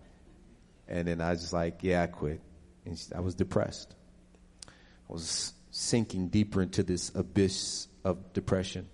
[0.92, 2.40] And then I was just like, "Yeah, I quit."
[2.84, 3.94] And I was depressed.
[4.68, 8.88] I was sinking deeper into this abyss of depression.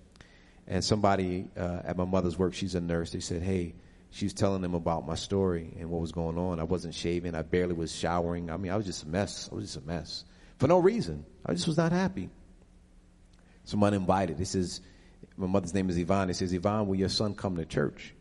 [0.66, 3.11] And somebody uh, at my mother's work, she's a nurse.
[3.11, 3.75] They said, "Hey."
[4.11, 6.61] She was telling them about my story and what was going on.
[6.61, 7.35] I wasn't shaving.
[7.35, 8.51] I barely was showering.
[8.51, 9.51] I mean, I was just a mess.
[9.53, 10.25] I was just a mess
[10.59, 11.25] for no reason.
[11.47, 12.29] I just was not happy.
[13.64, 14.39] Someone invited.
[14.39, 14.81] This is,
[15.37, 16.29] my mother's name is Yvonne.
[16.29, 18.14] He says, Yvonne, will your son come to church?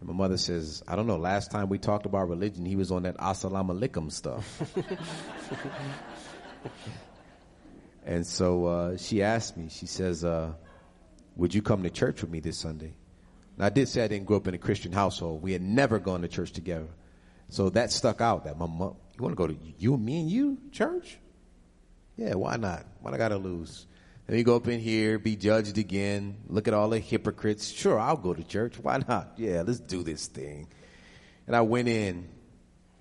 [0.00, 2.90] And my mother says, I don't know, last time we talked about religion, he was
[2.90, 4.62] on that assalamu alaikum stuff.
[8.04, 10.52] and so uh, she asked me, she says, uh,
[11.36, 12.94] Would you come to church with me this Sunday?
[13.56, 15.42] And I did say I didn't grow up in a Christian household.
[15.42, 16.88] We had never gone to church together.
[17.48, 20.30] So that stuck out that my mom, you want to go to you, me and
[20.30, 21.18] you, church?
[22.16, 22.84] Yeah, why not?
[23.00, 23.86] What I got to lose?
[24.28, 27.70] Let me go up in here, be judged again, look at all the hypocrites.
[27.70, 28.76] Sure, I'll go to church.
[28.80, 29.34] Why not?
[29.36, 30.66] Yeah, let's do this thing.
[31.46, 32.28] And I went in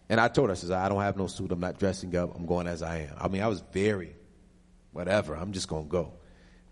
[0.07, 1.51] and I told her, I says, I don't have no suit.
[1.51, 2.35] I'm not dressing up.
[2.35, 3.15] I'm going as I am.
[3.19, 4.15] I mean, I was very,
[4.91, 5.35] whatever.
[5.35, 6.13] I'm just going to go.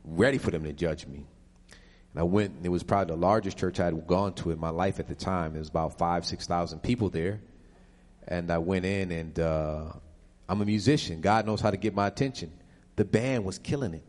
[0.04, 1.26] Ready for them to judge me.
[2.12, 4.60] And I went, and it was probably the largest church I had gone to in
[4.60, 5.54] my life at the time.
[5.54, 7.42] There was about five, 6,000 people there.
[8.28, 9.94] And I went in, and uh,
[10.48, 11.22] I'm a musician.
[11.22, 12.52] God knows how to get my attention.
[12.98, 14.04] The band was killing it.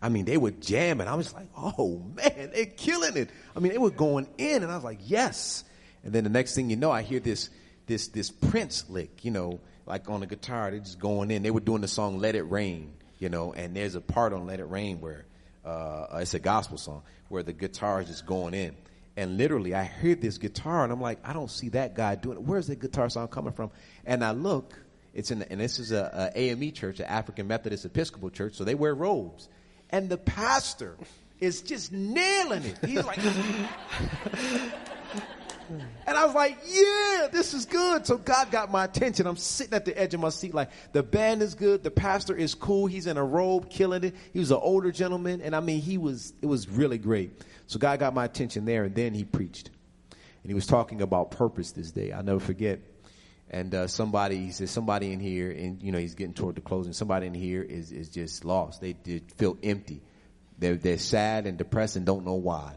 [0.00, 1.08] I mean, they were jamming.
[1.08, 3.30] I was like, oh man, they're killing it.
[3.56, 5.64] I mean, they were going in, and I was like, yes.
[6.04, 7.50] And then the next thing you know, I hear this
[7.86, 10.70] this this Prince lick, you know, like on the guitar.
[10.70, 11.42] They're just going in.
[11.42, 14.46] They were doing the song "Let It Rain," you know, and there's a part on
[14.46, 15.24] "Let It Rain" where
[15.64, 18.76] uh, it's a gospel song where the guitar is just going in.
[19.16, 22.36] And literally, I hear this guitar, and I'm like, I don't see that guy doing
[22.36, 22.42] it.
[22.44, 23.72] Where's that guitar song coming from?
[24.06, 24.78] And I look,
[25.12, 28.54] it's in, the, and this is a, a AME church, an African Methodist Episcopal church,
[28.54, 29.48] so they wear robes
[29.90, 30.96] and the pastor
[31.40, 32.78] is just nailing it.
[32.84, 33.18] He's like,
[36.06, 38.06] and I was like, yeah, this is good.
[38.06, 39.26] So God got my attention.
[39.26, 42.34] I'm sitting at the edge of my seat, like the band is good, the pastor
[42.34, 42.86] is cool.
[42.86, 44.14] He's in a robe, killing it.
[44.32, 46.32] He was an older gentleman, and I mean, he was.
[46.42, 47.42] It was really great.
[47.66, 49.70] So God got my attention there, and then he preached,
[50.10, 52.12] and he was talking about purpose this day.
[52.12, 52.80] I'll never forget.
[53.50, 56.60] And uh, somebody, he says, somebody in here, and you know, he's getting toward the
[56.60, 56.92] closing.
[56.92, 58.80] Somebody in here is is just lost.
[58.80, 60.02] They did feel empty.
[60.58, 62.74] They're they're sad and depressed and don't know why.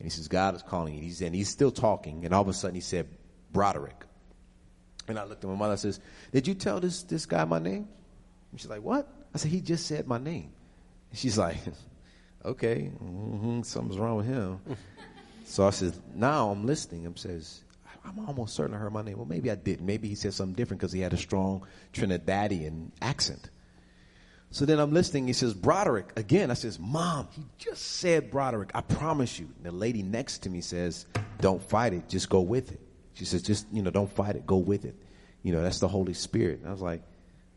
[0.00, 1.00] And he says, God is calling you.
[1.02, 2.24] He's and he's still talking.
[2.24, 3.06] And all of a sudden, he said,
[3.52, 4.04] Broderick.
[5.06, 5.74] And I looked at my mother.
[5.74, 6.00] I says,
[6.32, 7.86] Did you tell this this guy my name?
[8.50, 9.06] And she's like, What?
[9.34, 10.52] I said, He just said my name.
[11.10, 11.58] And she's like,
[12.44, 14.60] Okay, mm-hmm, something's wrong with him.
[15.44, 17.02] so I said, Now I'm listening.
[17.02, 17.62] Him says
[18.10, 19.16] I'm almost certain I heard my name.
[19.16, 19.86] Well, maybe I didn't.
[19.86, 23.50] Maybe he said something different because he had a strong Trinidadian accent.
[24.50, 25.28] So then I'm listening.
[25.28, 26.12] He says, Broderick.
[26.16, 28.72] Again, I says, Mom, he just said Broderick.
[28.74, 29.48] I promise you.
[29.56, 31.06] And the lady next to me says,
[31.40, 32.08] Don't fight it.
[32.08, 32.80] Just go with it.
[33.14, 34.46] She says, Just, you know, don't fight it.
[34.46, 34.96] Go with it.
[35.44, 36.60] You know, that's the Holy Spirit.
[36.60, 37.02] And I was like,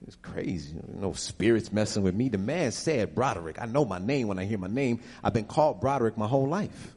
[0.05, 0.75] it's crazy.
[0.75, 2.29] You know, spirits messing with me.
[2.29, 3.61] The man said Broderick.
[3.61, 4.99] I know my name when I hear my name.
[5.23, 6.93] I've been called Broderick my whole life.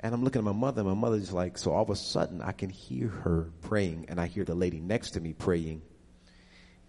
[0.00, 2.40] And I'm looking at my mother, and my mother's like, so all of a sudden
[2.40, 5.82] I can hear her praying, and I hear the lady next to me praying.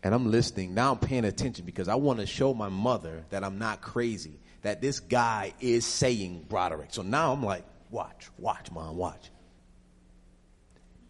[0.04, 0.74] And I'm listening.
[0.74, 4.40] Now I'm paying attention because I want to show my mother that I'm not crazy,
[4.62, 6.90] that this guy is saying Broderick.
[6.94, 9.32] So now I'm like, watch, watch, mom, watch.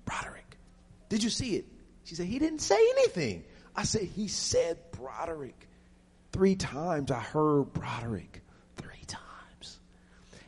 [0.06, 0.58] Broderick.
[1.10, 1.66] Did you see it?
[2.06, 3.44] She said, he didn't say anything.
[3.76, 5.68] I said, he said Broderick.
[6.32, 8.42] Three times I heard Broderick.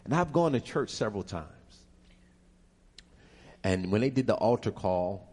[0.06, 1.48] And I've gone to church several times.
[3.64, 5.28] And when they did the altar call,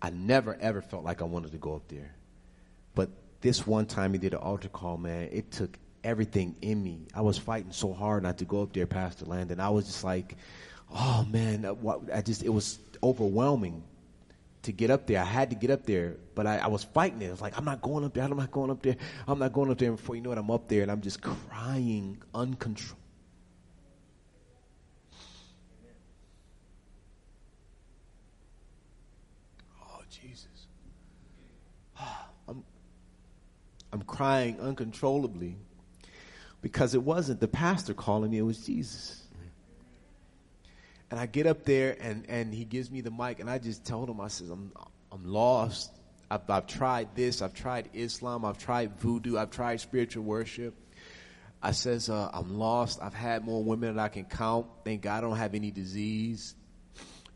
[0.00, 2.14] I never ever felt like I wanted to go up there.
[2.94, 3.10] But
[3.40, 7.06] this one time he did an altar call, man, it took everything in me.
[7.14, 9.60] I was fighting so hard not to go up there, Pastor Landon.
[9.60, 10.36] I was just like,
[10.94, 11.66] oh man,
[12.12, 13.82] I just it was overwhelming
[14.62, 15.20] to get up there.
[15.20, 17.28] I had to get up there, but I, I was fighting it.
[17.28, 18.24] I was like, I'm not going up there.
[18.24, 18.96] I'm not going up there.
[19.28, 19.88] I'm not going up there.
[19.88, 23.05] And before you know it, I'm up there and I'm just crying uncontrollably
[33.96, 35.56] I'm crying uncontrollably
[36.60, 39.22] because it wasn't the pastor calling me, it was Jesus.
[41.10, 43.86] And I get up there and, and he gives me the mic and I just
[43.86, 44.70] told him, I says, I'm,
[45.10, 45.92] I'm lost.
[46.30, 47.40] I've, I've tried this.
[47.40, 48.44] I've tried Islam.
[48.44, 49.38] I've tried voodoo.
[49.38, 50.74] I've tried spiritual worship.
[51.62, 52.98] I says, uh, I'm lost.
[53.00, 54.66] I've had more women than I can count.
[54.84, 56.54] Thank God I don't have any disease.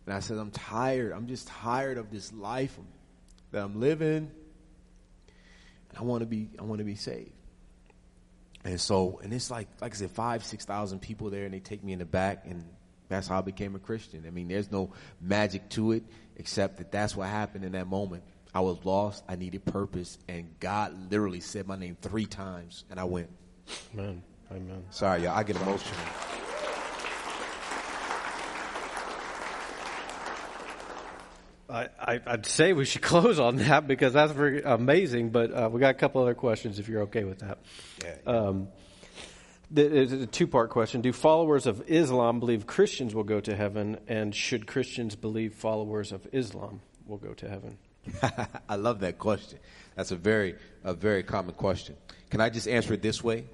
[0.04, 1.12] And I said, I'm tired.
[1.12, 2.78] I'm just tired of this life
[3.50, 4.30] that I'm living.
[5.98, 7.32] I want to be I want to be saved.
[8.64, 11.60] And so, and it's like like I said, five six thousand people there, and they
[11.60, 12.64] take me in the back, and
[13.08, 14.24] that's how I became a Christian.
[14.26, 16.04] I mean, there's no magic to it
[16.36, 18.22] except that that's what happened in that moment.
[18.54, 19.22] I was lost.
[19.28, 23.30] I needed purpose, and God literally said my name three times, and I went.
[23.94, 24.22] Amen.
[24.50, 24.84] Amen.
[24.90, 25.36] Sorry, y'all.
[25.38, 25.96] I get emotional.
[31.70, 35.30] I, would say we should close on that because that's very amazing.
[35.30, 37.58] But uh, we got a couple other questions if you're okay with that.
[38.02, 38.16] Yeah.
[38.26, 38.68] Um,
[39.74, 41.00] It's a two part question.
[41.00, 43.98] Do followers of Islam believe Christians will go to heaven?
[44.08, 47.78] And should Christians believe followers of Islam will go to heaven?
[48.68, 49.58] I love that question.
[49.94, 51.96] That's a very, a very common question.
[52.30, 53.44] Can I just answer it this way?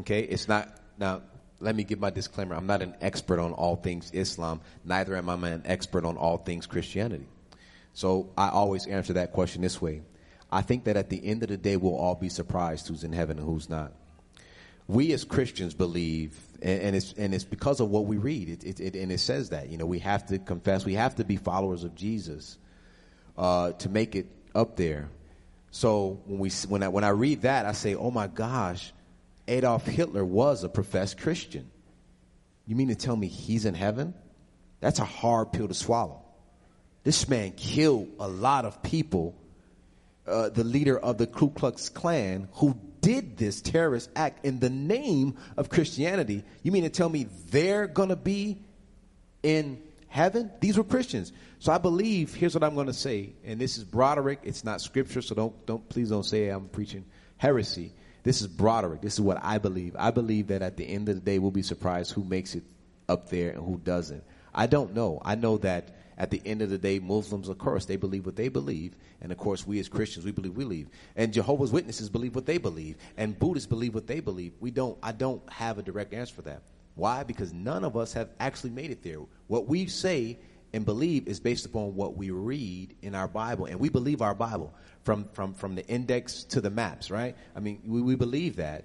[0.00, 1.22] Okay, it's not, now,
[1.60, 2.54] let me give my disclaimer.
[2.54, 6.38] I'm not an expert on all things Islam, neither am I an expert on all
[6.38, 7.26] things Christianity.
[7.94, 10.02] So I always answer that question this way.
[10.50, 13.12] I think that at the end of the day, we'll all be surprised who's in
[13.12, 13.92] heaven and who's not.
[14.86, 18.48] We as Christians believe, and, and it's and it's because of what we read.
[18.48, 21.14] It, it, it, and it says that you know we have to confess, we have
[21.16, 22.58] to be followers of Jesus
[23.38, 25.08] uh, to make it up there.
[25.70, 28.92] So when we when I when I read that, I say, oh my gosh,
[29.48, 31.70] Adolf Hitler was a professed Christian.
[32.66, 34.14] You mean to tell me he's in heaven?
[34.80, 36.21] That's a hard pill to swallow.
[37.04, 39.34] This man killed a lot of people.
[40.26, 44.70] Uh, the leader of the Ku Klux Klan, who did this terrorist act in the
[44.70, 46.44] name of Christianity.
[46.62, 48.58] You mean to tell me they're going to be
[49.42, 50.50] in heaven?
[50.60, 51.32] These were Christians.
[51.58, 54.40] So I believe, here's what I'm going to say, and this is Broderick.
[54.44, 57.04] It's not scripture, so don't, don't, please don't say I'm preaching
[57.36, 57.92] heresy.
[58.22, 59.02] This is Broderick.
[59.02, 59.96] This is what I believe.
[59.98, 62.62] I believe that at the end of the day, we'll be surprised who makes it
[63.08, 64.22] up there and who doesn't.
[64.54, 65.20] I don't know.
[65.24, 68.36] I know that at the end of the day, Muslims, of course, they believe what
[68.36, 68.96] they believe.
[69.20, 70.88] And of course, we as Christians, we believe we believe.
[71.16, 72.96] And Jehovah's Witnesses believe what they believe.
[73.16, 74.52] And Buddhists believe what they believe.
[74.60, 76.62] We don't, I don't have a direct answer for that.
[76.94, 77.22] Why?
[77.22, 79.20] Because none of us have actually made it there.
[79.46, 80.38] What we say
[80.72, 83.66] and believe is based upon what we read in our Bible.
[83.66, 87.36] And we believe our Bible from, from, from the index to the maps, right?
[87.56, 88.84] I mean, we, we believe that.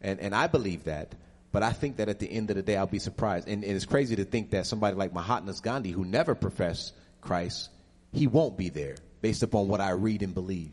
[0.00, 1.14] And, and I believe that.
[1.54, 3.46] But I think that at the end of the day, I'll be surprised.
[3.46, 7.70] And, and it's crazy to think that somebody like Mahatma Gandhi, who never professed Christ,
[8.12, 10.72] he won't be there based upon what I read and believe.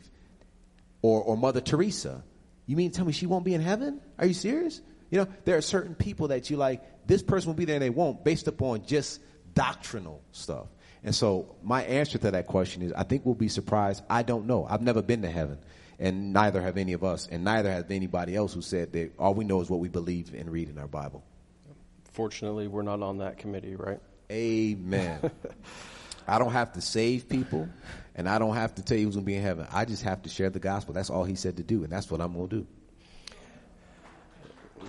[1.04, 2.24] Or, or Mother Teresa.
[2.66, 4.02] You mean tell me she won't be in heaven?
[4.18, 4.82] Are you serious?
[5.12, 7.84] You know, there are certain people that you like, this person will be there and
[7.84, 9.22] they won't, based upon just
[9.54, 10.66] doctrinal stuff.
[11.04, 14.04] And so my answer to that question is I think we'll be surprised.
[14.10, 14.66] I don't know.
[14.68, 15.60] I've never been to heaven.
[16.02, 19.36] And neither have any of us, and neither has anybody else who said that all
[19.36, 21.24] we know is what we believe and read in our Bible.
[22.12, 24.00] Fortunately, we're not on that committee, right?
[24.32, 25.32] Amen.
[26.28, 27.70] I don't have to save people,
[28.16, 29.68] and I don't have to tell you who's going to be in heaven.
[29.72, 30.96] I just have to share the gospel.
[30.96, 32.68] That's all he said to do, and that's what I'm going to do.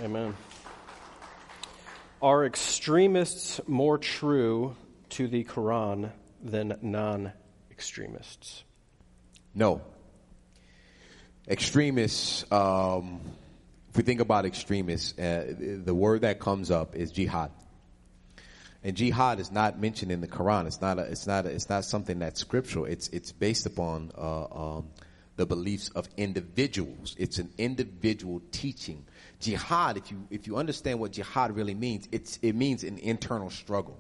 [0.03, 0.35] Amen.
[2.23, 4.77] Are extremists more true
[5.11, 6.11] to the Quran
[6.43, 7.33] than non
[7.71, 8.65] extremists?
[9.55, 9.83] No.
[11.49, 13.21] Extremists, um,
[13.91, 17.51] if we think about extremists, uh, the word that comes up is jihad.
[18.85, 20.67] And jihad is not mentioned in the Quran.
[20.67, 20.99] It's not.
[20.99, 21.47] A, it's not.
[21.47, 22.85] A, it's not something that's scriptural.
[22.85, 23.09] It's.
[23.09, 24.45] It's based upon uh,
[24.77, 24.89] um,
[25.37, 27.15] the beliefs of individuals.
[27.19, 29.05] It's an individual teaching
[29.43, 33.51] jihad, if you, if you understand what jihad really means, it's, it means an internal
[33.51, 33.99] struggle.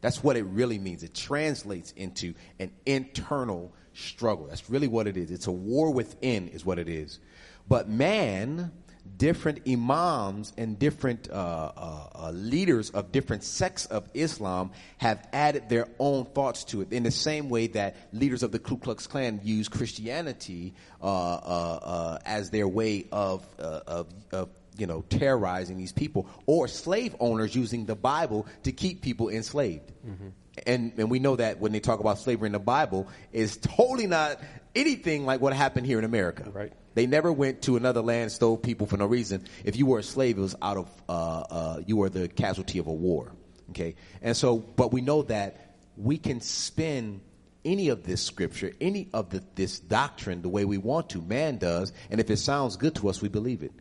[0.00, 1.02] That's what it really means.
[1.02, 4.46] It translates into an internal struggle.
[4.46, 5.30] That's really what it is.
[5.30, 7.18] It's a war within, is what it is.
[7.68, 8.72] But man,
[9.16, 15.68] different imams and different uh, uh, uh, leaders of different sects of Islam have added
[15.68, 16.92] their own thoughts to it.
[16.92, 22.18] In the same way that leaders of the Ku Klux Klan use Christianity uh, uh,
[22.24, 27.86] as their way of, of, of you know, terrorizing these people, or slave owners using
[27.86, 29.92] the Bible to keep people enslaved.
[30.06, 30.28] Mm-hmm.
[30.66, 34.06] And, and we know that when they talk about slavery in the Bible, is totally
[34.06, 34.40] not
[34.74, 36.50] anything like what happened here in America.
[36.50, 36.72] Right.
[36.94, 39.46] They never went to another land, stole people for no reason.
[39.64, 42.78] If you were a slave, it was out of, uh, uh, you were the casualty
[42.78, 43.32] of a war.
[43.70, 43.94] Okay?
[44.22, 47.20] And so, but we know that we can spin
[47.64, 51.22] any of this scripture, any of the, this doctrine the way we want to.
[51.22, 51.92] Man does.
[52.10, 53.72] And if it sounds good to us, we believe it.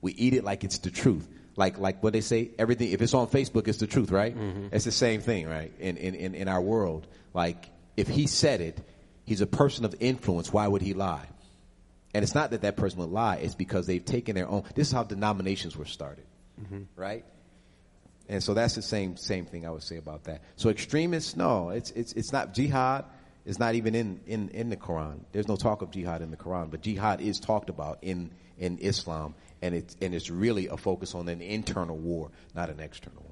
[0.00, 1.28] We eat it like it's the truth.
[1.56, 4.36] Like, like what they say, everything, if it's on Facebook, it's the truth, right?
[4.36, 4.68] Mm-hmm.
[4.70, 5.72] It's the same thing, right?
[5.80, 7.08] In, in, in, in our world.
[7.34, 8.80] Like, if he said it,
[9.24, 10.52] he's a person of influence.
[10.52, 11.26] Why would he lie?
[12.14, 13.36] And it's not that that person would lie.
[13.36, 14.64] It's because they've taken their own.
[14.74, 16.26] This is how denominations were started,
[16.60, 16.82] mm-hmm.
[16.96, 17.24] right?
[18.28, 20.42] And so that's the same same thing I would say about that.
[20.56, 23.04] So extremists, no, it's it's it's not jihad.
[23.44, 25.20] It's not even in in in the Quran.
[25.32, 28.78] There's no talk of jihad in the Quran, but jihad is talked about in in
[28.78, 33.22] Islam, and it's and it's really a focus on an internal war, not an external
[33.22, 33.28] one.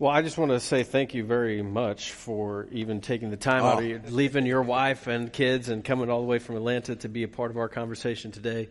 [0.00, 3.62] Well, I just want to say thank you very much for even taking the time
[3.62, 3.66] oh.
[3.66, 6.94] out of you, leaving your wife and kids and coming all the way from Atlanta
[6.96, 8.68] to be a part of our conversation today.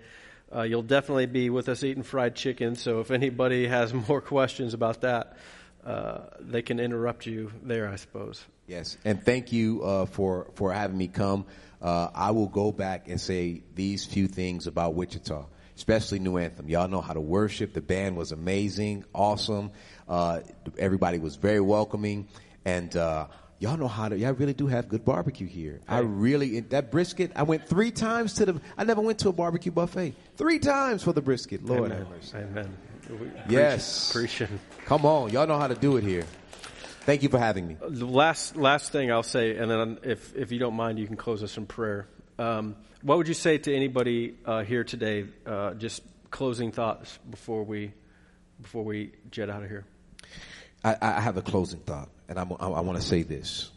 [0.55, 4.73] Uh, you'll definitely be with us eating fried chicken, so if anybody has more questions
[4.73, 5.35] about that,
[5.85, 8.45] uh, they can interrupt you there, I suppose.
[8.67, 11.45] Yes, and thank you uh, for for having me come.
[11.81, 15.45] Uh, I will go back and say these few things about Wichita.
[15.77, 16.67] especially New Anthem.
[16.67, 17.73] Y'all know how to worship.
[17.73, 19.71] The band was amazing, awesome.
[20.09, 20.41] Uh,
[20.77, 22.27] everybody was very welcoming,
[22.65, 23.27] and uh,
[23.59, 24.17] y'all know how to.
[24.17, 25.79] Y'all really do have good barbecue here.
[25.87, 27.31] I really that brisket.
[27.35, 28.61] I went three times to the.
[28.77, 30.15] I never went to a barbecue buffet.
[30.35, 31.63] Three times for the brisket.
[31.63, 32.07] Lord Amen.
[32.33, 32.77] Amen.
[33.47, 34.09] Yes.
[34.09, 34.85] Appreciate, appreciate.
[34.85, 36.25] Come on, y'all know how to do it here.
[37.07, 37.77] Thank you for having me.
[37.79, 41.15] The last last thing I'll say, and then if if you don't mind, you can
[41.15, 42.05] close us in prayer.
[42.37, 45.23] Um, what would you say to anybody uh, here today?
[45.45, 47.93] Uh, just closing thoughts before we
[48.61, 49.85] before we jet out of here.
[50.83, 53.71] I, I have a closing thought, and I'm, I, I want to say this,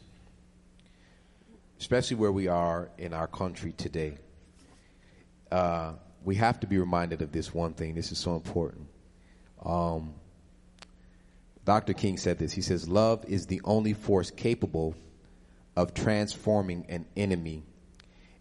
[1.79, 4.19] especially where we are in our country today.
[5.53, 5.93] Uh,
[6.25, 7.95] we have to be reminded of this one thing.
[7.95, 8.89] This is so important.
[9.65, 10.15] Um,
[11.65, 11.93] Dr.
[11.93, 12.53] King said this.
[12.53, 14.95] He says, Love is the only force capable
[15.77, 17.63] of transforming an enemy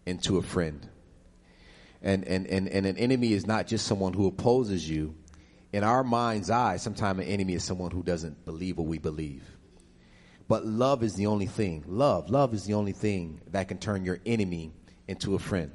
[0.06, 0.88] into a friend.
[2.02, 5.14] And, and, and, and an enemy is not just someone who opposes you.
[5.72, 9.44] In our mind's eye, sometimes an enemy is someone who doesn't believe what we believe.
[10.48, 11.84] But love is the only thing.
[11.86, 14.72] Love, love is the only thing that can turn your enemy
[15.06, 15.70] into a friend.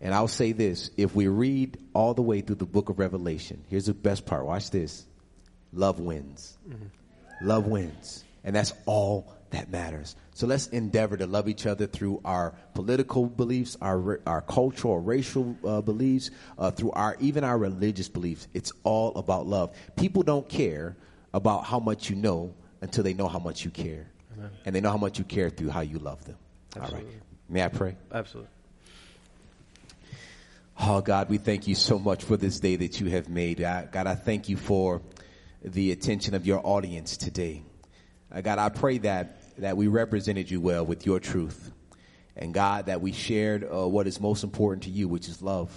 [0.00, 3.64] And I'll say this if we read all the way through the book of Revelation,
[3.68, 4.44] here's the best part.
[4.44, 5.06] Watch this
[5.74, 6.56] love wins.
[7.42, 8.24] Love wins.
[8.44, 10.16] And that's all that matters.
[10.34, 15.56] So let's endeavor to love each other through our political beliefs, our our cultural, racial
[15.64, 18.48] uh, beliefs, uh, through our even our religious beliefs.
[18.52, 19.76] It's all about love.
[19.96, 20.96] People don't care
[21.32, 24.06] about how much you know until they know how much you care,
[24.64, 26.36] and they know how much you care through how you love them.
[26.80, 27.06] All right.
[27.48, 27.96] May I pray?
[28.12, 28.50] Absolutely.
[30.80, 33.62] Oh God, we thank you so much for this day that you have made.
[33.62, 35.00] I, God, I thank you for
[35.64, 37.62] the attention of your audience today.
[38.30, 41.72] Uh, God, I pray that that we represented you well with your truth,
[42.36, 45.70] and God, that we shared uh, what is most important to you, which is love.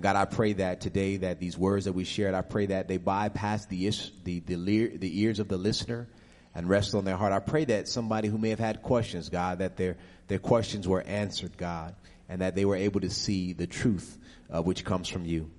[0.00, 2.98] God, I pray that today that these words that we shared, I pray that they
[2.98, 6.08] bypass the is, the the, lear, the ears of the listener
[6.54, 7.32] and rest on their heart.
[7.32, 9.96] I pray that somebody who may have had questions, God, that their
[10.28, 11.94] their questions were answered, God,
[12.28, 14.18] and that they were able to see the truth
[14.50, 15.50] uh, which comes from you.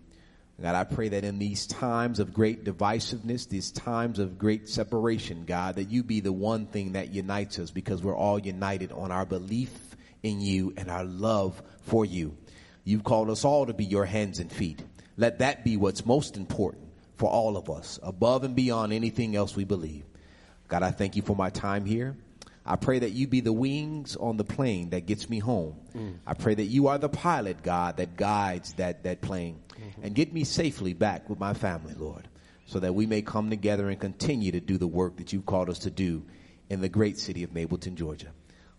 [0.64, 5.43] God, I pray that in these times of great divisiveness, these times of great separation,
[5.43, 9.11] God, that you be the one thing that unites us because we're all united on
[9.11, 12.38] our belief in you and our love for you.
[12.86, 14.82] You've called us all to be your hands and feet.
[15.18, 16.88] Let that be what's most important
[17.18, 20.05] for all of us, above and beyond anything else we believe.
[20.70, 22.16] God, I thank you for my time here.
[22.66, 25.76] I pray that you be the wings on the plane that gets me home.
[25.95, 26.16] Mm.
[26.26, 30.05] I pray that you are the pilot, God, that guides that, that plane mm-hmm.
[30.05, 32.28] and get me safely back with my family, Lord,
[32.66, 35.70] so that we may come together and continue to do the work that you've called
[35.70, 36.24] us to do
[36.70, 38.32] in the great city of Mableton, Georgia.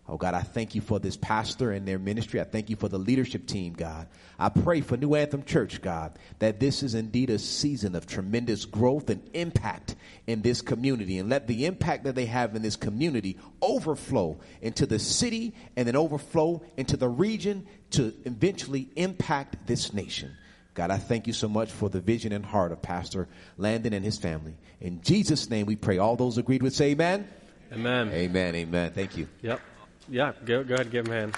[0.07, 2.39] Oh God, I thank you for this pastor and their ministry.
[2.39, 4.07] I thank you for the leadership team, God.
[4.37, 8.65] I pray for New Anthem Church, God, that this is indeed a season of tremendous
[8.65, 9.95] growth and impact
[10.27, 11.17] in this community.
[11.17, 15.87] And let the impact that they have in this community overflow into the city and
[15.87, 20.37] then overflow into the region to eventually impact this nation.
[20.75, 23.27] God, I thank you so much for the vision and heart of Pastor
[23.57, 24.55] Landon and his family.
[24.81, 25.97] In Jesus' name we pray.
[25.97, 27.27] All those agreed with say amen.
[27.73, 28.09] Amen.
[28.09, 28.55] Amen.
[28.55, 28.91] Amen.
[28.91, 29.27] Thank you.
[29.41, 29.61] Yep.
[30.09, 30.33] Yeah.
[30.45, 31.35] Go go ahead and give him a hand.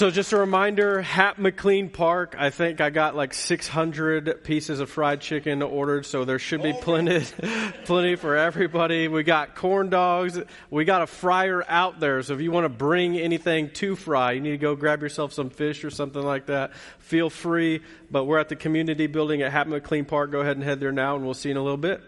[0.00, 2.34] So just a reminder, Hap McLean Park.
[2.38, 6.72] I think I got like 600 pieces of fried chicken ordered, so there should be
[6.72, 7.20] plenty,
[7.84, 9.08] plenty for everybody.
[9.08, 10.40] We got corn dogs.
[10.70, 14.32] We got a fryer out there, so if you want to bring anything to fry,
[14.32, 16.74] you need to go grab yourself some fish or something like that.
[17.00, 17.82] Feel free.
[18.10, 20.30] But we're at the community building at Hap McLean Park.
[20.30, 22.00] Go ahead and head there now, and we'll see you in a little bit.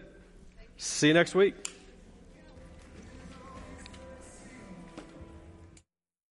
[0.77, 1.72] See you next week.